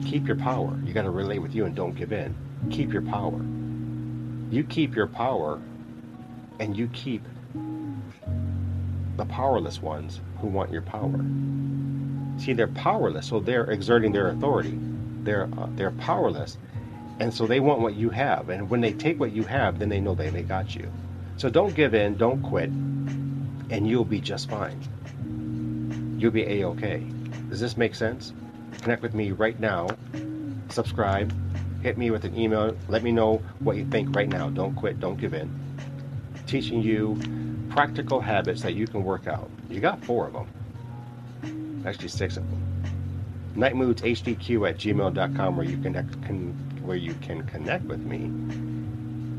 Keep 0.06 0.28
your 0.28 0.36
power. 0.36 0.78
You 0.84 0.94
got 0.94 1.04
to 1.04 1.10
relate 1.10 1.40
with 1.40 1.56
you 1.56 1.66
and 1.66 1.76
don't 1.76 1.96
give 1.96 2.12
in. 2.12 2.36
Keep 2.70 2.94
your 2.94 3.02
power. 3.02 3.40
You 4.52 4.64
keep 4.64 4.96
your 4.96 5.08
power 5.08 5.60
and 6.60 6.78
you 6.78 6.88
keep 6.90 7.24
the 9.18 9.26
powerless 9.26 9.82
ones 9.82 10.22
who 10.40 10.48
want 10.48 10.72
your 10.72 10.82
power. 10.82 11.20
See, 12.38 12.54
they're 12.54 12.68
powerless, 12.68 13.28
so 13.28 13.40
they're 13.40 13.66
exerting 13.66 14.12
their 14.12 14.30
authority. 14.30 14.78
They're 15.24 15.50
uh, 15.58 15.68
they're 15.76 15.92
powerless, 15.92 16.58
and 17.20 17.34
so 17.34 17.46
they 17.48 17.60
want 17.60 17.82
what 17.82 17.96
you 17.96 18.10
have. 18.10 18.50
And 18.50 18.70
when 18.70 18.82
they 18.82 18.94
take 18.94 19.20
what 19.20 19.32
you 19.32 19.44
have, 19.44 19.80
then 19.80 19.90
they 19.90 20.00
know 20.00 20.16
they 20.16 20.30
they 20.30 20.44
got 20.44 20.76
you. 20.76 20.92
So 21.38 21.50
don't 21.50 21.76
give 21.76 21.94
in, 21.94 22.18
don't 22.18 22.42
quit, 22.42 22.70
and 22.70 23.88
you'll 23.88 24.06
be 24.06 24.22
just 24.22 24.50
fine. 24.50 24.80
You'll 26.20 26.32
be 26.32 26.44
a 26.44 26.68
okay. 26.68 27.04
Does 27.50 27.60
this 27.60 27.78
make 27.78 27.96
sense? 27.96 28.34
Connect 28.82 29.02
with 29.02 29.14
me 29.14 29.32
right 29.32 29.60
now. 29.60 29.88
Subscribe 30.70 31.34
hit 31.84 31.98
me 31.98 32.10
with 32.10 32.24
an 32.24 32.36
email. 32.40 32.76
Let 32.88 33.04
me 33.04 33.12
know 33.12 33.42
what 33.60 33.76
you 33.76 33.86
think 33.86 34.16
right 34.16 34.30
now. 34.30 34.50
Don't 34.50 34.74
quit, 34.74 35.00
don't 35.00 35.20
give 35.20 35.34
in. 35.34 35.52
Teaching 36.48 36.82
you 36.82 37.20
practical 37.70 38.22
habits 38.22 38.62
that 38.62 38.74
you 38.74 38.88
can 38.88 39.04
work 39.04 39.28
out. 39.28 39.50
You 39.70 39.82
got 39.82 40.04
four 40.04 40.28
of 40.28 40.34
them, 40.34 41.84
actually, 41.86 42.08
six 42.08 42.38
of 42.38 42.50
them. 42.50 42.62
NightMoodsHDQ 43.58 44.70
at 44.70 44.78
gmail.com 44.78 45.58
where 45.58 45.66
you 45.66 45.78
connect, 45.78 46.12
can, 46.24 46.58
where 46.84 46.98
you 46.98 47.14
can 47.16 47.46
connect 47.48 47.86
with 47.86 48.00
me 48.00 48.32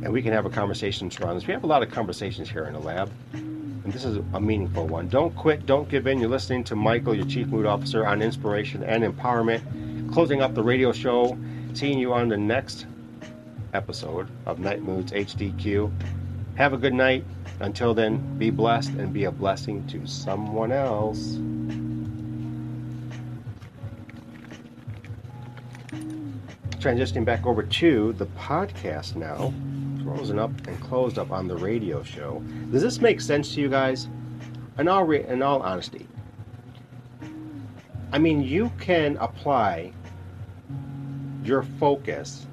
and 0.05 0.13
we 0.13 0.21
can 0.21 0.33
have 0.33 0.45
a 0.45 0.51
conversation 0.51 1.11
around 1.21 1.37
this. 1.37 1.47
We 1.47 1.55
have 1.55 1.65
a 1.65 1.67
lot 1.67 1.83
of 1.83 1.91
conversations 1.91 2.51
here 2.51 2.65
in 2.65 2.75
the 2.75 2.79
lab, 2.79 3.11
and 3.33 3.91
this 3.93 4.05
is 4.05 4.19
a 4.35 4.41
meaningful 4.41 4.87
one. 4.87 5.09
Don't 5.09 5.35
quit, 5.35 5.65
don't 5.65 5.89
give 5.89 6.07
in. 6.07 6.21
You're 6.21 6.29
listening 6.29 6.63
to 6.65 6.77
Michael, 6.77 7.15
your 7.15 7.25
Chief 7.25 7.47
Mood 7.47 7.65
Officer, 7.65 8.07
on 8.07 8.21
inspiration 8.21 8.85
and 8.85 9.03
empowerment. 9.03 9.63
Closing 10.13 10.43
up 10.43 10.55
the 10.55 10.63
radio 10.63 10.93
show 10.93 11.37
seeing 11.73 11.99
you 11.99 12.13
on 12.13 12.29
the 12.29 12.37
next 12.37 12.87
episode 13.73 14.29
of 14.47 14.59
Night 14.59 14.83
Moods 14.83 15.11
HDQ. 15.11 15.91
Have 16.57 16.73
a 16.73 16.77
good 16.77 16.95
night. 16.95 17.25
Until 17.61 17.95
then, 17.95 18.39
be 18.39 18.51
blessed 18.51 18.91
and 18.91 19.13
be 19.13 19.25
a 19.25 19.31
blessing 19.31 19.87
to 19.89 20.07
someone 20.07 20.71
else. 20.71 21.39
Transitioning 26.85 27.25
back 27.25 27.47
over 27.47 27.63
to 27.63 28.13
the 28.13 28.27
podcast 28.27 29.17
now, 29.17 29.55
frozen 30.05 30.39
up 30.39 30.51
and 30.67 30.79
closed 30.83 31.19
up 31.19 31.33
on 31.33 31.49
the 31.49 31.57
radio 31.57 32.03
show. 32.03 32.43
Does 32.71 32.83
this 32.83 33.01
make 33.01 33.23
sense 33.23 33.55
to 33.55 33.63
you 33.63 33.71
guys? 33.71 34.07
In 34.79 34.87
all, 34.87 35.05
re- 35.05 35.25
in 35.27 35.41
all 35.41 35.63
honesty, 35.63 36.07
I 38.13 38.19
mean, 38.19 38.43
you 38.43 38.71
can 38.79 39.17
apply 39.17 39.95
your 41.43 41.63
focus, 41.63 42.47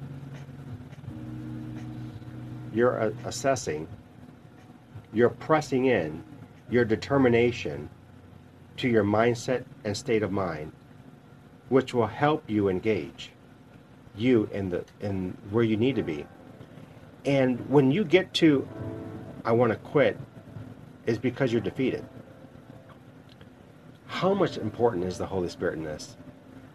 you're 2.72 3.12
assessing, 3.26 3.86
you're 5.12 5.28
pressing 5.28 5.84
in 5.84 6.24
your 6.70 6.86
determination 6.86 7.86
to 8.78 8.88
your 8.88 9.04
mindset 9.04 9.66
and 9.84 9.94
state 9.94 10.22
of 10.22 10.32
mind, 10.32 10.72
which 11.68 11.92
will 11.92 12.06
help 12.06 12.48
you 12.48 12.70
engage 12.70 13.30
you 14.16 14.48
in 14.52 14.68
the 14.70 14.84
in 15.00 15.36
where 15.50 15.64
you 15.64 15.76
need 15.76 15.96
to 15.96 16.02
be. 16.02 16.26
And 17.24 17.58
when 17.68 17.90
you 17.90 18.04
get 18.04 18.32
to 18.34 18.66
I 19.44 19.52
want 19.52 19.72
to 19.72 19.78
quit 19.78 20.18
is 21.06 21.18
because 21.18 21.52
you're 21.52 21.60
defeated. 21.60 22.04
How 24.06 24.34
much 24.34 24.56
important 24.56 25.04
is 25.04 25.18
the 25.18 25.26
Holy 25.26 25.48
Spirit 25.48 25.78
in 25.78 25.84
this? 25.84 26.16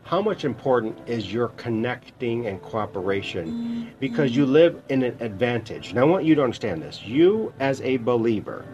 how 0.07 0.21
much 0.21 0.45
important 0.45 0.97
is 1.05 1.33
your 1.33 1.49
connecting 1.49 2.47
and 2.47 2.61
cooperation 2.61 3.47
mm-hmm. 3.47 3.89
because 3.99 4.33
you 4.33 4.45
live 4.45 4.81
in 4.87 5.03
an 5.03 5.17
advantage. 5.19 5.89
And 5.89 5.99
I 5.99 6.05
want 6.05 6.23
you 6.23 6.33
to 6.35 6.41
understand 6.41 6.81
this. 6.81 7.03
You, 7.03 7.53
as 7.59 7.81
a 7.81 7.97
believer, 7.97 8.65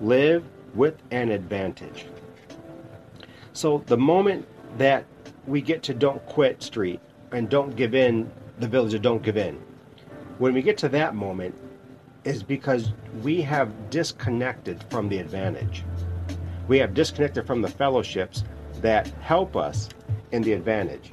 live 0.00 0.42
with 0.74 0.96
an 1.10 1.30
advantage. 1.30 2.06
So 3.52 3.84
the 3.86 3.98
moment 3.98 4.48
that 4.78 5.04
we 5.46 5.60
get 5.60 5.82
to 5.82 5.92
Don't 5.92 6.24
Quit 6.24 6.62
Street 6.62 7.00
and 7.34 7.48
Don't 7.48 7.74
Give 7.74 7.94
In, 7.94 8.30
the 8.60 8.68
village 8.68 8.94
of 8.94 9.02
Don't 9.02 9.22
Give 9.22 9.36
In, 9.36 9.60
when 10.38 10.54
we 10.54 10.62
get 10.62 10.78
to 10.78 10.88
that 10.90 11.14
moment, 11.14 11.54
is 12.22 12.42
because 12.42 12.92
we 13.22 13.42
have 13.42 13.90
disconnected 13.90 14.84
from 14.88 15.08
the 15.08 15.18
advantage. 15.18 15.84
We 16.68 16.78
have 16.78 16.94
disconnected 16.94 17.46
from 17.46 17.60
the 17.60 17.68
fellowships 17.68 18.44
that 18.80 19.08
help 19.20 19.56
us 19.56 19.88
in 20.32 20.42
the 20.42 20.52
advantage, 20.52 21.10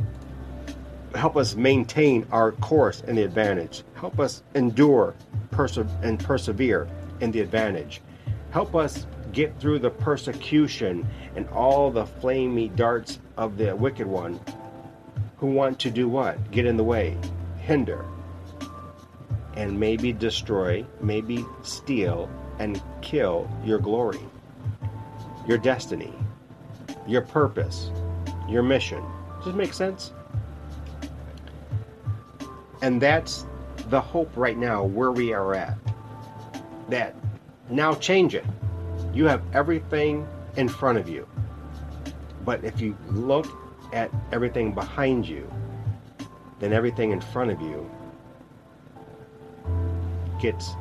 help 1.16 1.36
us 1.36 1.56
maintain 1.56 2.26
our 2.32 2.52
course 2.54 3.02
in 3.02 3.16
the 3.16 3.24
advantage, 3.24 3.84
help 3.96 4.20
us 4.20 4.44
endure 4.56 5.16
perse- 5.50 5.78
and 5.78 6.20
persevere 6.20 6.88
in 7.20 7.32
the 7.32 7.42
advantage, 7.42 8.02
help 8.52 8.76
us 8.76 9.08
get 9.34 9.60
through 9.60 9.80
the 9.80 9.90
persecution 9.90 11.08
and 11.36 11.48
all 11.50 11.90
the 11.90 12.06
flamey 12.06 12.74
darts 12.76 13.20
of 13.38 13.58
the 13.58 13.76
wicked 13.76 14.08
one 14.08 14.40
who 15.42 15.48
want 15.48 15.80
to 15.80 15.90
do 15.90 16.08
what? 16.08 16.52
Get 16.52 16.68
in 16.68 16.78
the 16.78 16.84
way, 16.84 17.18
hinder, 17.58 18.06
and 19.56 19.78
maybe 19.78 20.14
destroy, 20.14 20.86
maybe 21.02 21.44
steal 21.64 22.30
and 22.60 22.80
kill 23.02 23.50
your 23.66 23.80
glory, 23.80 24.20
your 25.48 25.58
destiny, 25.58 26.14
your 27.08 27.24
purpose, 27.24 27.90
your 28.48 28.62
mission. 28.62 29.04
Does 29.38 29.48
this 29.48 29.56
make 29.56 29.74
sense? 29.74 30.14
And 32.84 33.02
that's 33.02 33.48
the 33.90 34.00
hope 34.00 34.32
right 34.38 34.58
now 34.58 34.84
where 34.84 35.12
we 35.12 35.34
are 35.34 35.56
at. 35.56 35.76
That 36.90 37.16
now 37.68 37.96
change 37.96 38.36
it. 38.36 38.46
You 39.12 39.26
have 39.26 39.42
everything 39.54 40.28
in 40.56 40.70
front 40.70 41.00
of 41.00 41.10
you. 41.10 41.28
But 42.46 42.64
if 42.64 42.80
you 42.80 42.96
look 43.10 43.48
at 43.94 44.12
everything 44.32 44.74
behind 44.74 45.28
you, 45.28 45.52
then 46.60 46.74
everything 46.74 47.12
in 47.12 47.22
front 47.22 47.52
of 47.52 47.62
you 47.62 47.90
gets 50.40 50.74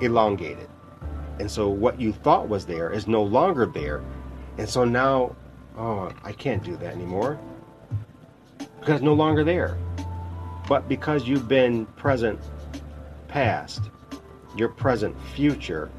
elongated. 0.00 0.68
And 1.38 1.50
so 1.50 1.68
what 1.68 2.00
you 2.00 2.12
thought 2.12 2.48
was 2.48 2.66
there 2.66 2.90
is 2.90 3.08
no 3.08 3.22
longer 3.22 3.66
there. 3.66 4.02
And 4.58 4.68
so 4.68 4.84
now, 4.84 5.34
oh, 5.76 6.12
I 6.22 6.32
can't 6.32 6.62
do 6.62 6.76
that 6.76 6.94
anymore. 6.94 7.38
Because 8.80 9.02
no 9.02 9.14
longer 9.14 9.44
there. 9.44 9.78
But 10.68 10.88
because 10.88 11.26
you've 11.26 11.48
been 11.48 11.86
present 11.86 12.38
past, 13.28 13.90
your 14.56 14.68
present 14.68 15.16
future 15.34 15.90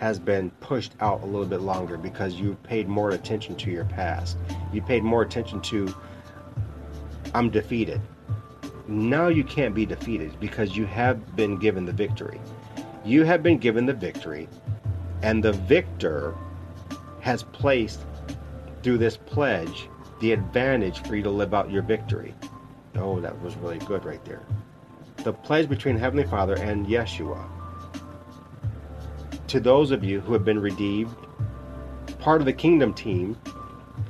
has 0.00 0.18
been 0.18 0.50
pushed 0.60 0.94
out 1.00 1.22
a 1.22 1.26
little 1.26 1.46
bit 1.46 1.60
longer 1.60 1.98
because 1.98 2.34
you 2.34 2.56
paid 2.62 2.88
more 2.88 3.10
attention 3.10 3.54
to 3.54 3.70
your 3.70 3.84
past. 3.84 4.38
You 4.72 4.80
paid 4.80 5.02
more 5.02 5.20
attention 5.20 5.60
to, 5.60 5.94
I'm 7.34 7.50
defeated. 7.50 8.00
Now 8.88 9.28
you 9.28 9.44
can't 9.44 9.74
be 9.74 9.84
defeated 9.84 10.40
because 10.40 10.74
you 10.74 10.86
have 10.86 11.36
been 11.36 11.58
given 11.58 11.84
the 11.84 11.92
victory. 11.92 12.40
You 13.04 13.24
have 13.24 13.42
been 13.42 13.58
given 13.58 13.84
the 13.84 13.92
victory, 13.92 14.48
and 15.22 15.44
the 15.44 15.52
victor 15.52 16.34
has 17.20 17.42
placed 17.42 18.00
through 18.82 18.98
this 18.98 19.18
pledge 19.18 19.86
the 20.20 20.32
advantage 20.32 21.02
for 21.02 21.14
you 21.14 21.22
to 21.22 21.30
live 21.30 21.52
out 21.52 21.70
your 21.70 21.82
victory. 21.82 22.34
Oh, 22.94 23.20
that 23.20 23.38
was 23.42 23.54
really 23.56 23.78
good 23.80 24.06
right 24.06 24.24
there. 24.24 24.46
The 25.18 25.34
pledge 25.34 25.68
between 25.68 25.98
Heavenly 25.98 26.24
Father 26.24 26.56
and 26.56 26.86
Yeshua. 26.86 27.46
To 29.50 29.58
those 29.58 29.90
of 29.90 30.04
you 30.04 30.20
who 30.20 30.32
have 30.32 30.44
been 30.44 30.60
redeemed, 30.60 31.12
part 32.20 32.40
of 32.40 32.44
the 32.44 32.52
kingdom 32.52 32.94
team, 32.94 33.36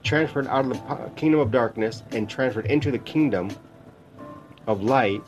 transferred 0.03 0.46
out 0.48 0.66
of 0.66 0.72
the 0.72 1.11
kingdom 1.16 1.40
of 1.40 1.50
darkness 1.50 2.03
and 2.11 2.29
transferred 2.29 2.66
into 2.66 2.90
the 2.90 2.98
kingdom 2.98 3.48
of 4.66 4.83
light 4.83 5.22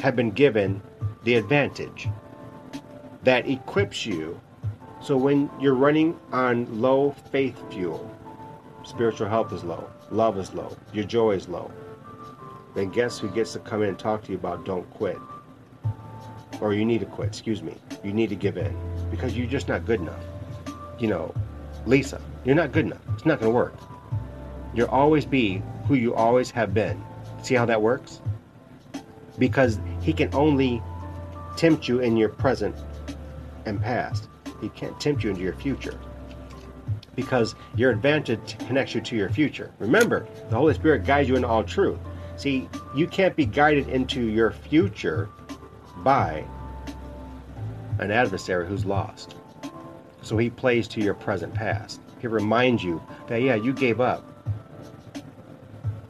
have 0.00 0.16
been 0.16 0.30
given 0.30 0.80
the 1.24 1.34
advantage 1.34 2.08
that 3.22 3.46
equips 3.46 4.06
you 4.06 4.40
so 5.02 5.14
when 5.14 5.50
you're 5.60 5.74
running 5.74 6.18
on 6.32 6.80
low 6.80 7.10
faith 7.30 7.62
fuel, 7.70 8.10
spiritual 8.82 9.28
health 9.28 9.52
is 9.52 9.62
low, 9.62 9.90
love 10.10 10.38
is 10.38 10.54
low, 10.54 10.74
your 10.94 11.04
joy 11.04 11.32
is 11.32 11.50
low, 11.50 11.70
then 12.74 12.88
guess 12.88 13.18
who 13.18 13.28
gets 13.28 13.52
to 13.52 13.58
come 13.58 13.82
in 13.82 13.90
and 13.90 13.98
talk 13.98 14.24
to 14.24 14.32
you 14.32 14.38
about 14.38 14.64
don't 14.64 14.88
quit? 14.88 15.18
Or 16.62 16.72
you 16.72 16.86
need 16.86 17.00
to 17.00 17.06
quit, 17.06 17.28
excuse 17.28 17.62
me. 17.62 17.76
You 18.02 18.12
need 18.12 18.30
to 18.30 18.36
give 18.36 18.56
in 18.56 18.74
because 19.10 19.36
you're 19.36 19.46
just 19.46 19.68
not 19.68 19.84
good 19.84 20.00
enough. 20.00 20.24
You 20.98 21.08
know, 21.08 21.34
Lisa, 21.84 22.20
you're 22.44 22.54
not 22.54 22.72
good 22.72 22.86
enough. 22.86 23.02
It's 23.12 23.26
not 23.26 23.40
going 23.40 23.52
to 23.52 23.54
work. 23.54 23.74
You'll 24.74 24.88
always 24.88 25.26
be 25.26 25.62
who 25.86 25.94
you 25.94 26.14
always 26.14 26.50
have 26.52 26.72
been. 26.72 27.02
See 27.42 27.54
how 27.54 27.66
that 27.66 27.82
works? 27.82 28.22
because 29.38 29.80
he 30.00 30.12
can 30.12 30.32
only 30.34 30.82
tempt 31.56 31.88
you 31.88 32.00
in 32.00 32.16
your 32.16 32.28
present 32.28 32.74
and 33.66 33.80
past. 33.80 34.28
He 34.60 34.68
can't 34.70 34.98
tempt 35.00 35.24
you 35.24 35.30
into 35.30 35.42
your 35.42 35.54
future 35.54 35.98
because 37.14 37.54
your 37.76 37.90
advantage 37.90 38.56
connects 38.66 38.94
you 38.94 39.00
to 39.02 39.16
your 39.16 39.28
future. 39.28 39.70
Remember, 39.78 40.26
the 40.48 40.56
Holy 40.56 40.74
Spirit 40.74 41.04
guides 41.04 41.28
you 41.28 41.36
into 41.36 41.48
all 41.48 41.62
truth. 41.62 41.98
See, 42.36 42.68
you 42.94 43.06
can't 43.06 43.36
be 43.36 43.44
guided 43.44 43.88
into 43.88 44.22
your 44.22 44.52
future 44.52 45.28
by 46.02 46.44
an 47.98 48.10
adversary 48.10 48.66
who's 48.66 48.84
lost. 48.84 49.36
So 50.22 50.36
he 50.36 50.50
plays 50.50 50.88
to 50.88 51.00
your 51.00 51.14
present 51.14 51.54
past. 51.54 52.00
He 52.20 52.26
reminds 52.26 52.84
you 52.84 53.02
that, 53.28 53.42
yeah, 53.42 53.54
you 53.54 53.72
gave 53.72 54.00
up 54.00 54.24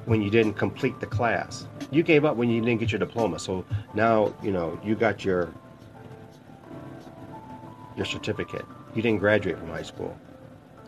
when 0.04 0.20
you 0.20 0.30
didn't 0.30 0.54
complete 0.54 0.98
the 1.00 1.06
class 1.06 1.66
you 1.92 2.02
gave 2.02 2.24
up 2.24 2.36
when 2.36 2.48
you 2.48 2.60
didn't 2.60 2.80
get 2.80 2.90
your 2.90 2.98
diploma. 2.98 3.38
So 3.38 3.64
now, 3.94 4.34
you 4.42 4.50
know, 4.50 4.80
you 4.82 4.96
got 4.96 5.24
your 5.24 5.52
your 7.96 8.06
certificate. 8.06 8.64
You 8.94 9.02
didn't 9.02 9.20
graduate 9.20 9.58
from 9.58 9.68
high 9.68 9.82
school. 9.82 10.18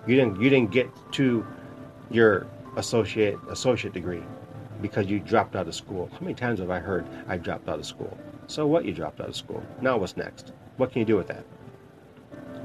You 0.06 0.16
didn't 0.16 0.40
you 0.40 0.48
didn't 0.48 0.70
get 0.70 0.90
to 1.12 1.46
your 2.10 2.46
associate 2.76 3.38
associate 3.50 3.92
degree 3.92 4.22
because 4.80 5.06
you 5.06 5.20
dropped 5.20 5.54
out 5.54 5.68
of 5.68 5.74
school. 5.74 6.08
How 6.12 6.20
many 6.20 6.34
times 6.34 6.58
have 6.58 6.70
I 6.70 6.78
heard 6.78 7.06
I 7.28 7.36
dropped 7.36 7.68
out 7.68 7.78
of 7.78 7.86
school? 7.86 8.18
So 8.46 8.66
what 8.66 8.84
you 8.84 8.92
dropped 8.92 9.20
out 9.20 9.28
of 9.28 9.36
school. 9.36 9.62
Now 9.80 9.96
what's 9.96 10.16
next? 10.16 10.52
What 10.76 10.92
can 10.92 11.00
you 11.00 11.06
do 11.06 11.16
with 11.16 11.28
that? 11.28 11.44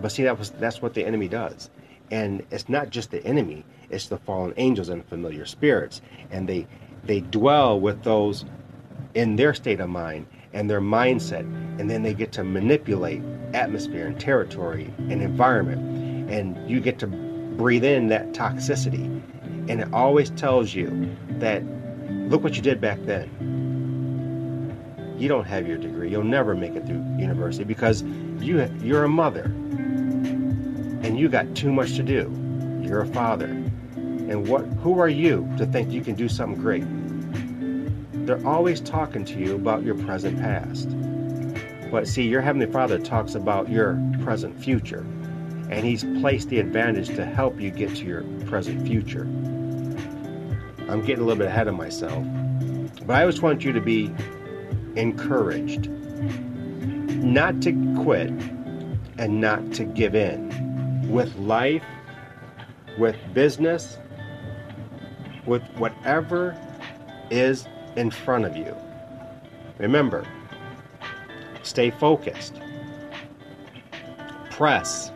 But 0.02 0.12
see 0.12 0.24
that 0.24 0.38
was 0.38 0.52
that's 0.52 0.82
what 0.82 0.94
the 0.94 1.06
enemy 1.06 1.28
does. 1.28 1.70
And 2.12 2.46
it's 2.52 2.70
not 2.70 2.90
just 2.90 3.12
the 3.12 3.24
enemy, 3.26 3.66
it's 3.90 4.08
the 4.08 4.18
fallen 4.18 4.54
angels 4.58 4.90
and 4.90 5.06
familiar 5.06 5.46
spirits. 5.46 6.02
And 6.32 6.48
they 6.48 6.68
they 7.04 7.22
dwell 7.22 7.80
with 7.80 8.04
those 8.04 8.46
in 9.14 9.36
their 9.36 9.54
state 9.54 9.80
of 9.80 9.90
mind 9.90 10.28
and 10.54 10.70
their 10.70 10.82
mindset, 10.82 11.42
and 11.80 11.90
then 11.90 12.04
they 12.04 12.14
get 12.14 12.32
to 12.34 12.44
manipulate 12.44 13.22
atmosphere 13.54 14.08
and 14.08 14.20
territory 14.20 14.94
and 14.98 15.22
environment, 15.22 16.32
and 16.32 16.70
you 16.70 16.80
get 16.80 17.00
to 17.00 17.08
breathe 17.08 17.84
in 17.84 18.08
that 18.08 18.32
toxicity. 18.34 19.06
And 19.70 19.82
it 19.82 19.94
always 19.94 20.32
tells 20.32 20.74
you 20.74 21.16
that 21.40 21.64
look 22.30 22.44
what 22.44 22.56
you 22.56 22.62
did 22.62 22.82
back 22.82 23.00
then. 23.04 23.30
You 25.20 25.28
don't 25.28 25.46
have 25.46 25.68
your 25.68 25.78
degree. 25.78 26.10
You'll 26.10 26.24
never 26.24 26.56
make 26.56 26.76
it 26.76 26.88
through 26.88 27.04
university 27.18 27.66
because 27.66 28.04
you 28.04 28.66
you're 28.82 29.04
a 29.04 29.10
mother 29.10 29.44
and 31.04 31.20
you 31.20 31.28
got 31.28 31.54
too 31.56 31.74
much 31.74 31.96
to 31.98 32.04
do. 32.04 32.32
You're 32.82 33.02
a 33.02 33.08
father 33.08 33.48
and 33.48 34.48
what 34.48 34.62
who 34.82 34.98
are 35.00 35.10
you 35.10 35.52
to 35.58 35.66
think 35.66 35.92
you 35.92 36.02
can 36.02 36.16
do 36.16 36.30
something 36.30 36.62
great? 36.62 36.86
They're 38.26 38.48
always 38.48 38.80
talking 38.80 39.26
to 39.26 39.40
you 39.40 39.56
about 39.56 39.84
your 39.84 39.96
present 39.96 40.40
past. 40.40 40.88
But 41.92 42.08
see, 42.08 42.28
your 42.28 42.42
Heavenly 42.42 42.68
Father 42.68 43.00
talks 43.00 43.36
about 43.36 43.68
your 43.70 44.00
present 44.22 44.58
future, 44.64 45.00
and 45.70 45.84
He's 45.84 46.04
placed 46.22 46.50
the 46.50 46.60
advantage 46.60 47.08
to 47.16 47.26
help 47.26 47.60
you 47.60 47.72
get 47.72 47.96
to 47.96 48.06
your 48.06 48.24
present 48.46 48.88
future. 48.88 49.24
I'm 50.88 51.02
getting 51.02 51.24
a 51.24 51.26
little 51.26 51.36
bit 51.36 51.48
ahead 51.48 51.68
of 51.68 51.76
myself, 51.76 52.24
but 53.06 53.16
I 53.16 53.26
just 53.26 53.42
want 53.42 53.66
you 53.66 53.74
to 53.74 53.82
be 53.82 54.12
encouraged. 54.96 55.90
Not 55.90 57.62
to 57.64 57.72
quit 58.04 58.32
and 59.18 59.42
not 59.42 59.74
to 59.74 59.84
give 59.84 60.16
in. 60.16 61.10
With 61.10 61.36
life, 61.38 61.84
with 62.98 63.16
business, 63.34 63.98
with 65.46 65.64
whatever 65.78 66.58
is 67.30 67.68
in 67.96 68.12
front 68.12 68.46
of 68.46 68.56
you. 68.56 68.76
Remember, 69.78 70.26
stay 71.64 71.90
focused, 71.90 72.60
press, 74.52 75.12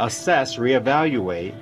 assess, 0.00 0.56
reevaluate, 0.56 1.54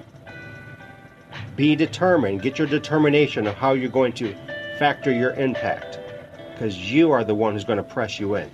be 1.57 1.75
determined, 1.75 2.43
get 2.43 2.59
your 2.59 2.69
determination 2.69 3.47
of 3.47 3.55
how 3.55 3.73
you're 3.73 3.91
going 3.91 4.13
to 4.13 4.35
factor 4.79 5.11
your 5.11 5.33
impact 5.35 5.99
because 6.59 6.91
you 6.91 7.13
are 7.13 7.23
the 7.23 7.37
one 7.37 7.53
who's 7.53 7.65
going 7.65 7.77
to 7.77 7.85
press 7.85 8.19
you 8.19 8.35
in. 8.35 8.51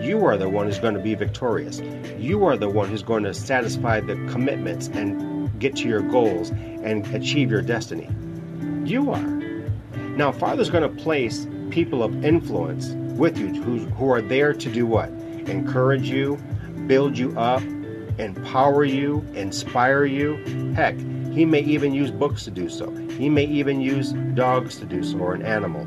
You 0.00 0.26
are 0.26 0.36
the 0.36 0.48
one 0.48 0.66
who's 0.66 0.80
going 0.80 0.94
to 0.94 1.00
be 1.00 1.14
victorious. 1.14 1.80
You 2.18 2.44
are 2.46 2.56
the 2.56 2.68
one 2.68 2.88
who's 2.88 3.04
going 3.04 3.22
to 3.22 3.32
satisfy 3.32 4.00
the 4.00 4.16
commitments 4.28 4.88
and 4.88 5.56
get 5.60 5.76
to 5.76 5.88
your 5.88 6.02
goals 6.02 6.50
and 6.50 7.06
achieve 7.14 7.52
your 7.52 7.62
destiny. 7.62 8.10
You 8.84 9.12
are. 9.12 9.22
Now, 10.16 10.32
Father's 10.32 10.68
going 10.68 10.82
to 10.82 11.02
place 11.02 11.46
people 11.70 12.02
of 12.02 12.24
influence 12.24 12.88
with 13.16 13.38
you 13.38 13.62
who, 13.62 13.78
who 13.86 14.10
are 14.10 14.20
there 14.20 14.52
to 14.52 14.72
do 14.72 14.84
what? 14.84 15.10
Encourage 15.46 16.10
you, 16.10 16.36
build 16.88 17.16
you 17.16 17.38
up, 17.38 17.62
empower 18.18 18.84
you, 18.84 19.24
inspire 19.34 20.04
you. 20.04 20.34
Heck, 20.74 20.98
he 21.30 21.44
may 21.44 21.60
even 21.60 21.94
use 21.94 22.10
books 22.10 22.42
to 22.44 22.50
do 22.50 22.68
so. 22.68 22.90
He 23.10 23.28
may 23.28 23.44
even 23.44 23.80
use 23.80 24.12
dogs 24.34 24.76
to 24.80 24.86
do 24.86 25.04
so, 25.04 25.18
or 25.18 25.34
an 25.34 25.42
animal. 25.42 25.86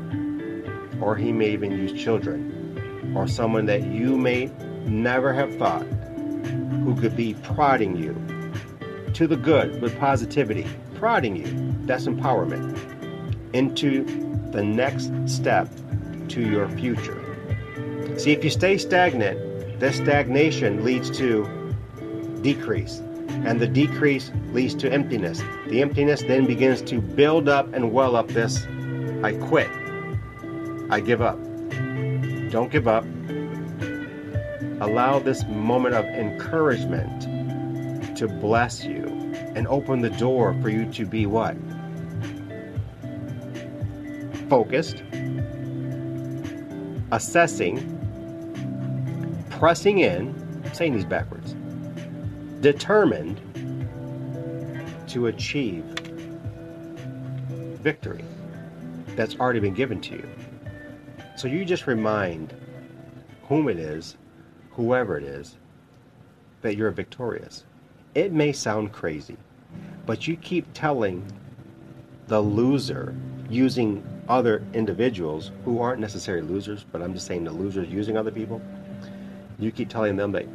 Or 1.00 1.16
he 1.16 1.32
may 1.32 1.50
even 1.50 1.70
use 1.72 1.92
children, 1.92 3.14
or 3.16 3.26
someone 3.26 3.66
that 3.66 3.84
you 3.84 4.16
may 4.16 4.46
never 4.84 5.32
have 5.32 5.56
thought 5.56 5.86
who 6.84 6.96
could 7.00 7.16
be 7.16 7.34
prodding 7.42 7.96
you 7.96 8.14
to 9.14 9.26
the 9.26 9.36
good 9.36 9.80
with 9.80 9.98
positivity, 9.98 10.66
prodding 10.94 11.36
you. 11.36 11.46
That's 11.86 12.06
empowerment 12.06 12.78
into 13.52 14.04
the 14.52 14.62
next 14.62 15.10
step 15.26 15.68
to 16.28 16.40
your 16.40 16.68
future. 16.70 17.24
See, 18.18 18.32
if 18.32 18.42
you 18.44 18.50
stay 18.50 18.78
stagnant, 18.78 19.80
this 19.80 19.96
stagnation 19.96 20.84
leads 20.84 21.10
to 21.18 21.46
decrease 22.42 23.00
and 23.44 23.60
the 23.60 23.66
decrease 23.66 24.32
leads 24.52 24.74
to 24.74 24.92
emptiness. 24.92 25.42
The 25.68 25.82
emptiness 25.82 26.22
then 26.22 26.46
begins 26.46 26.82
to 26.82 27.00
build 27.00 27.48
up 27.48 27.72
and 27.72 27.92
well 27.92 28.16
up 28.16 28.28
this 28.28 28.66
I 29.22 29.34
quit. 29.40 29.68
I 30.90 31.00
give 31.00 31.20
up. 31.20 31.38
Don't 32.50 32.70
give 32.70 32.88
up. 32.88 33.04
Allow 34.80 35.18
this 35.18 35.44
moment 35.44 35.94
of 35.94 36.06
encouragement 36.06 38.16
to 38.16 38.26
bless 38.26 38.84
you 38.84 39.04
and 39.54 39.66
open 39.68 40.00
the 40.00 40.10
door 40.10 40.56
for 40.62 40.70
you 40.70 40.90
to 40.92 41.04
be 41.04 41.26
what? 41.26 41.56
Focused, 44.48 45.02
assessing, 47.12 47.76
pressing 49.50 49.98
in, 49.98 50.62
I'm 50.64 50.72
saying 50.72 50.94
these 50.94 51.04
backwards, 51.04 51.54
determined 52.60 53.42
to 55.08 55.26
achieve 55.26 55.84
victory 57.82 58.24
that's 59.16 59.36
already 59.36 59.60
been 59.60 59.74
given 59.74 60.00
to 60.00 60.14
you. 60.14 60.28
So 61.38 61.46
you 61.46 61.64
just 61.64 61.86
remind 61.86 62.52
whom 63.44 63.68
it 63.68 63.78
is, 63.78 64.16
whoever 64.72 65.16
it 65.16 65.22
is, 65.22 65.56
that 66.62 66.76
you're 66.76 66.90
victorious. 66.90 67.64
It 68.16 68.32
may 68.32 68.50
sound 68.50 68.90
crazy, 68.90 69.36
but 70.04 70.26
you 70.26 70.36
keep 70.36 70.66
telling 70.74 71.24
the 72.26 72.40
loser 72.40 73.14
using 73.48 74.04
other 74.28 74.64
individuals 74.74 75.52
who 75.64 75.80
aren't 75.80 76.00
necessarily 76.00 76.44
losers, 76.44 76.84
but 76.90 77.02
I'm 77.02 77.14
just 77.14 77.28
saying 77.28 77.44
the 77.44 77.52
losers 77.52 77.88
using 77.88 78.16
other 78.16 78.32
people. 78.32 78.60
You 79.60 79.70
keep 79.70 79.88
telling 79.88 80.16
them 80.16 80.32
that 80.32 80.46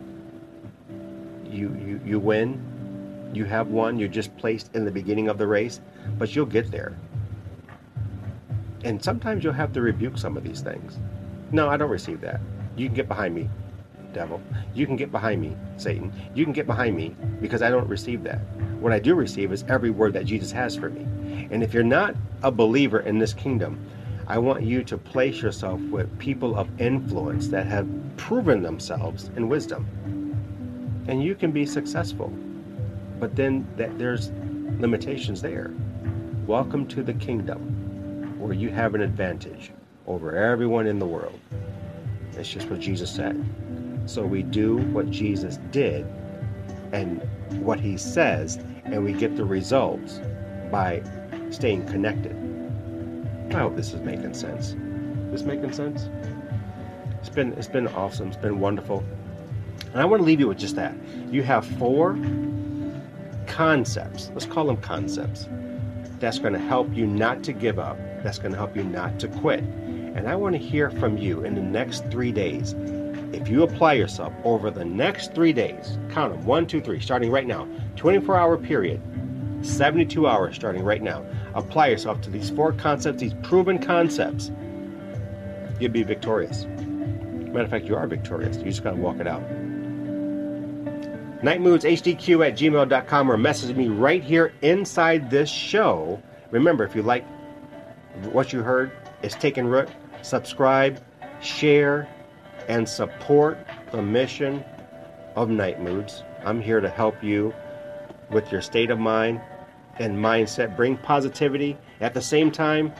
you, 1.46 1.74
you, 1.80 2.02
you 2.06 2.20
win, 2.20 3.32
you 3.34 3.46
have 3.46 3.70
won, 3.70 4.00
you're 4.00 4.10
just 4.10 4.36
placed 4.36 4.76
in 4.76 4.84
the 4.84 4.92
beginning 4.92 5.30
of 5.30 5.38
the 5.38 5.48
race, 5.48 5.80
but 6.18 6.36
you'll 6.36 6.46
get 6.46 6.72
there. 6.72 6.94
And 8.84 9.04
sometimes 9.04 9.44
you'll 9.44 9.54
have 9.54 9.74
to 9.74 9.82
rebuke 9.82 10.18
some 10.18 10.38
of 10.38 10.44
these 10.44 10.62
things. 10.62 11.00
No, 11.52 11.70
I 11.70 11.78
don't 11.78 11.90
receive 11.90 12.22
that. 12.22 12.42
You 12.76 12.88
can 12.88 12.96
get 12.96 13.08
behind 13.08 13.36
me, 13.36 13.50
devil. 14.14 14.42
You 14.74 14.86
can 14.86 14.96
get 14.96 15.12
behind 15.12 15.42
me, 15.42 15.56
Satan. 15.78 16.12
You 16.34 16.44
can 16.44 16.54
get 16.54 16.66
behind 16.66 16.96
me 16.96 17.16
because 17.42 17.62
I 17.62 17.70
don't 17.70 17.88
receive 17.88 18.24
that. 18.24 18.40
What 18.80 18.92
I 18.92 19.00
do 19.00 19.16
receive 19.16 19.52
is 19.52 19.64
every 19.68 19.90
word 19.90 20.14
that 20.14 20.26
Jesus 20.26 20.52
has 20.52 20.76
for 20.76 20.90
me. 20.90 21.48
And 21.52 21.64
if 21.64 21.74
you're 21.74 21.84
not 21.84 22.16
a 22.42 22.52
believer 22.52 23.00
in 23.02 23.20
this 23.20 23.34
kingdom, 23.34 23.80
I 24.28 24.38
want 24.38 24.64
you 24.64 24.84
to 24.84 24.98
place 24.98 25.42
yourself 25.42 25.80
with 25.82 26.18
people 26.20 26.58
of 26.58 26.70
influence 26.82 27.48
that 27.50 27.68
have 27.68 27.88
proven 28.18 28.62
themselves 28.62 29.30
in 29.36 29.50
wisdom 29.50 29.88
and 31.08 31.24
you 31.24 31.36
can 31.36 31.52
be 31.52 31.66
successful. 31.66 32.32
But 33.20 33.36
then 33.36 33.68
that 33.78 33.98
there's 33.98 34.32
limitations 34.80 35.42
there. 35.42 35.74
Welcome 36.48 36.88
to 36.88 37.04
the 37.04 37.14
kingdom 37.14 37.83
where 38.44 38.54
you 38.54 38.70
have 38.70 38.94
an 38.94 39.02
advantage 39.02 39.72
over 40.06 40.36
everyone 40.36 40.86
in 40.86 41.00
the 41.00 41.06
world. 41.06 41.40
It's 42.34 42.50
just 42.50 42.70
what 42.70 42.80
Jesus 42.80 43.10
said. 43.10 43.44
So 44.06 44.26
we 44.26 44.44
do 44.44 44.78
what 44.92 45.10
Jesus 45.10 45.58
did 45.72 46.06
and 46.92 47.22
what 47.64 47.80
he 47.80 47.98
says, 47.98 48.58
and 48.84 49.04
we 49.04 49.14
get 49.14 49.38
the 49.38 49.46
results 49.46 50.20
by 50.70 51.02
staying 51.52 51.88
connected. 51.88 52.36
I 53.52 53.60
hope 53.60 53.76
this 53.76 53.94
is 53.94 54.02
making 54.02 54.34
sense. 54.34 54.76
This 55.32 55.44
making 55.44 55.72
sense? 55.72 56.10
It's 57.20 57.30
been 57.30 57.54
it's 57.54 57.68
been 57.68 57.88
awesome. 57.88 58.28
It's 58.28 58.38
been 58.38 58.60
wonderful. 58.60 59.04
And 59.94 60.02
I 60.02 60.06
want 60.06 60.20
to 60.20 60.26
leave 60.26 60.40
you 60.40 60.48
with 60.50 60.58
just 60.58 60.76
that. 60.76 60.94
You 61.32 61.44
have 61.44 61.66
four 61.66 62.18
concepts, 63.48 64.32
let's 64.34 64.46
call 64.46 64.66
them 64.66 64.78
concepts, 64.78 65.48
that's 66.24 66.40
going 66.40 66.54
to 66.54 66.60
help 66.60 66.88
you 66.96 67.06
not 67.06 67.44
to 67.44 67.52
give 67.52 67.78
up, 67.78 67.98
that's 68.24 68.40
going 68.40 68.54
to 68.54 68.58
help 68.58 68.78
you 68.78 68.84
not 68.84 69.20
to 69.20 69.28
quit. 69.28 69.60
And 69.60 70.30
I 70.30 70.38
want 70.38 70.56
to 70.56 70.58
hear 70.58 70.90
from 70.90 71.18
you 71.18 71.44
in 71.44 71.54
the 71.54 71.62
next 71.62 72.06
three 72.10 72.32
days. 72.32 72.74
If 73.34 73.50
you 73.50 73.64
apply 73.64 73.94
yourself 73.94 74.32
over 74.46 74.72
the 74.72 74.86
next 74.86 75.34
three 75.36 75.52
days, 75.52 75.98
count 76.12 76.32
them 76.32 76.46
one, 76.46 76.66
two, 76.66 76.80
three, 76.80 77.02
starting 77.02 77.30
right 77.30 77.46
now, 77.46 77.68
24 77.98 78.38
hour 78.38 78.58
period, 78.58 79.02
72 79.64 80.26
hours 80.26 80.56
starting 80.56 80.82
right 80.82 81.02
now. 81.02 81.26
Apply 81.56 81.88
yourself 81.88 82.22
to 82.22 82.30
these 82.30 82.50
four 82.52 82.72
concepts, 82.72 83.20
these 83.20 83.34
proven 83.44 83.78
concepts. 83.78 84.50
You'll 85.78 85.92
be 85.92 86.04
victorious. 86.04 86.64
Matter 86.64 87.66
of 87.66 87.70
fact, 87.70 87.84
you 87.84 87.98
are 87.98 88.08
victorious. 88.08 88.56
You 88.56 88.64
just 88.64 88.82
got 88.82 88.92
to 88.92 88.98
walk 88.98 89.18
it 89.18 89.28
out 89.28 89.44
nitemoodzhq 91.44 92.48
at 92.48 92.58
gmail.com 92.58 93.32
or 93.32 93.38
message 93.38 93.76
me 93.76 93.90
right 93.90 94.24
here 94.24 94.54
inside 94.62 95.30
this 95.30 95.50
show. 95.50 96.22
Remember, 96.52 96.86
if 96.86 96.96
you 96.96 97.02
like 97.02 97.26
what 98.32 98.54
you 98.54 98.64
heard, 98.64 98.92
it's 99.22 99.36
taken 99.36 99.68
root. 99.68 99.90
Subscribe, 100.22 101.04
share, 101.42 102.08
and 102.70 102.88
support 102.88 103.68
the 103.92 104.02
mission 104.02 104.64
of 105.36 105.50
Nite 105.50 105.82
Moodz. 105.82 106.24
I'm 106.46 106.62
here 106.62 106.80
to 106.80 106.90
help 106.90 107.22
you 107.22 107.54
with 108.30 108.52
your 108.52 108.62
state 108.62 108.90
of 108.90 109.00
mind 109.00 109.42
and 110.00 110.18
mindset. 110.18 110.78
Bring 110.78 110.98
positivity. 110.98 111.78
At 112.00 112.14
the 112.14 112.22
same 112.22 112.52
time, 112.52 112.94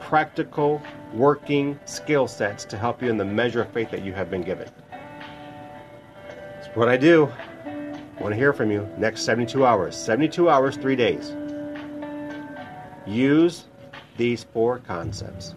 practical 0.00 0.80
working 1.12 1.78
skill 1.84 2.26
sets 2.28 2.64
to 2.66 2.78
help 2.78 3.02
you 3.02 3.10
in 3.10 3.18
the 3.18 3.24
measure 3.24 3.62
of 3.62 3.70
faith 3.72 3.90
that 3.90 4.02
you 4.02 4.12
have 4.14 4.30
been 4.30 4.42
given. 4.42 4.68
That's 6.30 6.74
what 6.74 6.88
I 6.88 6.96
do. 6.96 7.30
I 8.18 8.22
want 8.22 8.32
to 8.32 8.36
hear 8.36 8.52
from 8.52 8.72
you 8.72 8.88
next 8.98 9.22
72 9.22 9.64
hours. 9.64 9.94
72 9.94 10.50
hours, 10.50 10.76
three 10.76 10.96
days. 10.96 11.36
Use 13.06 13.66
these 14.16 14.42
four 14.42 14.80
concepts 14.80 15.54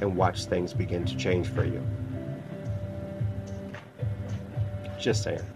and 0.00 0.16
watch 0.16 0.46
things 0.46 0.72
begin 0.72 1.04
to 1.04 1.14
change 1.16 1.46
for 1.48 1.64
you. 1.64 1.86
Just 4.98 5.22
saying. 5.22 5.53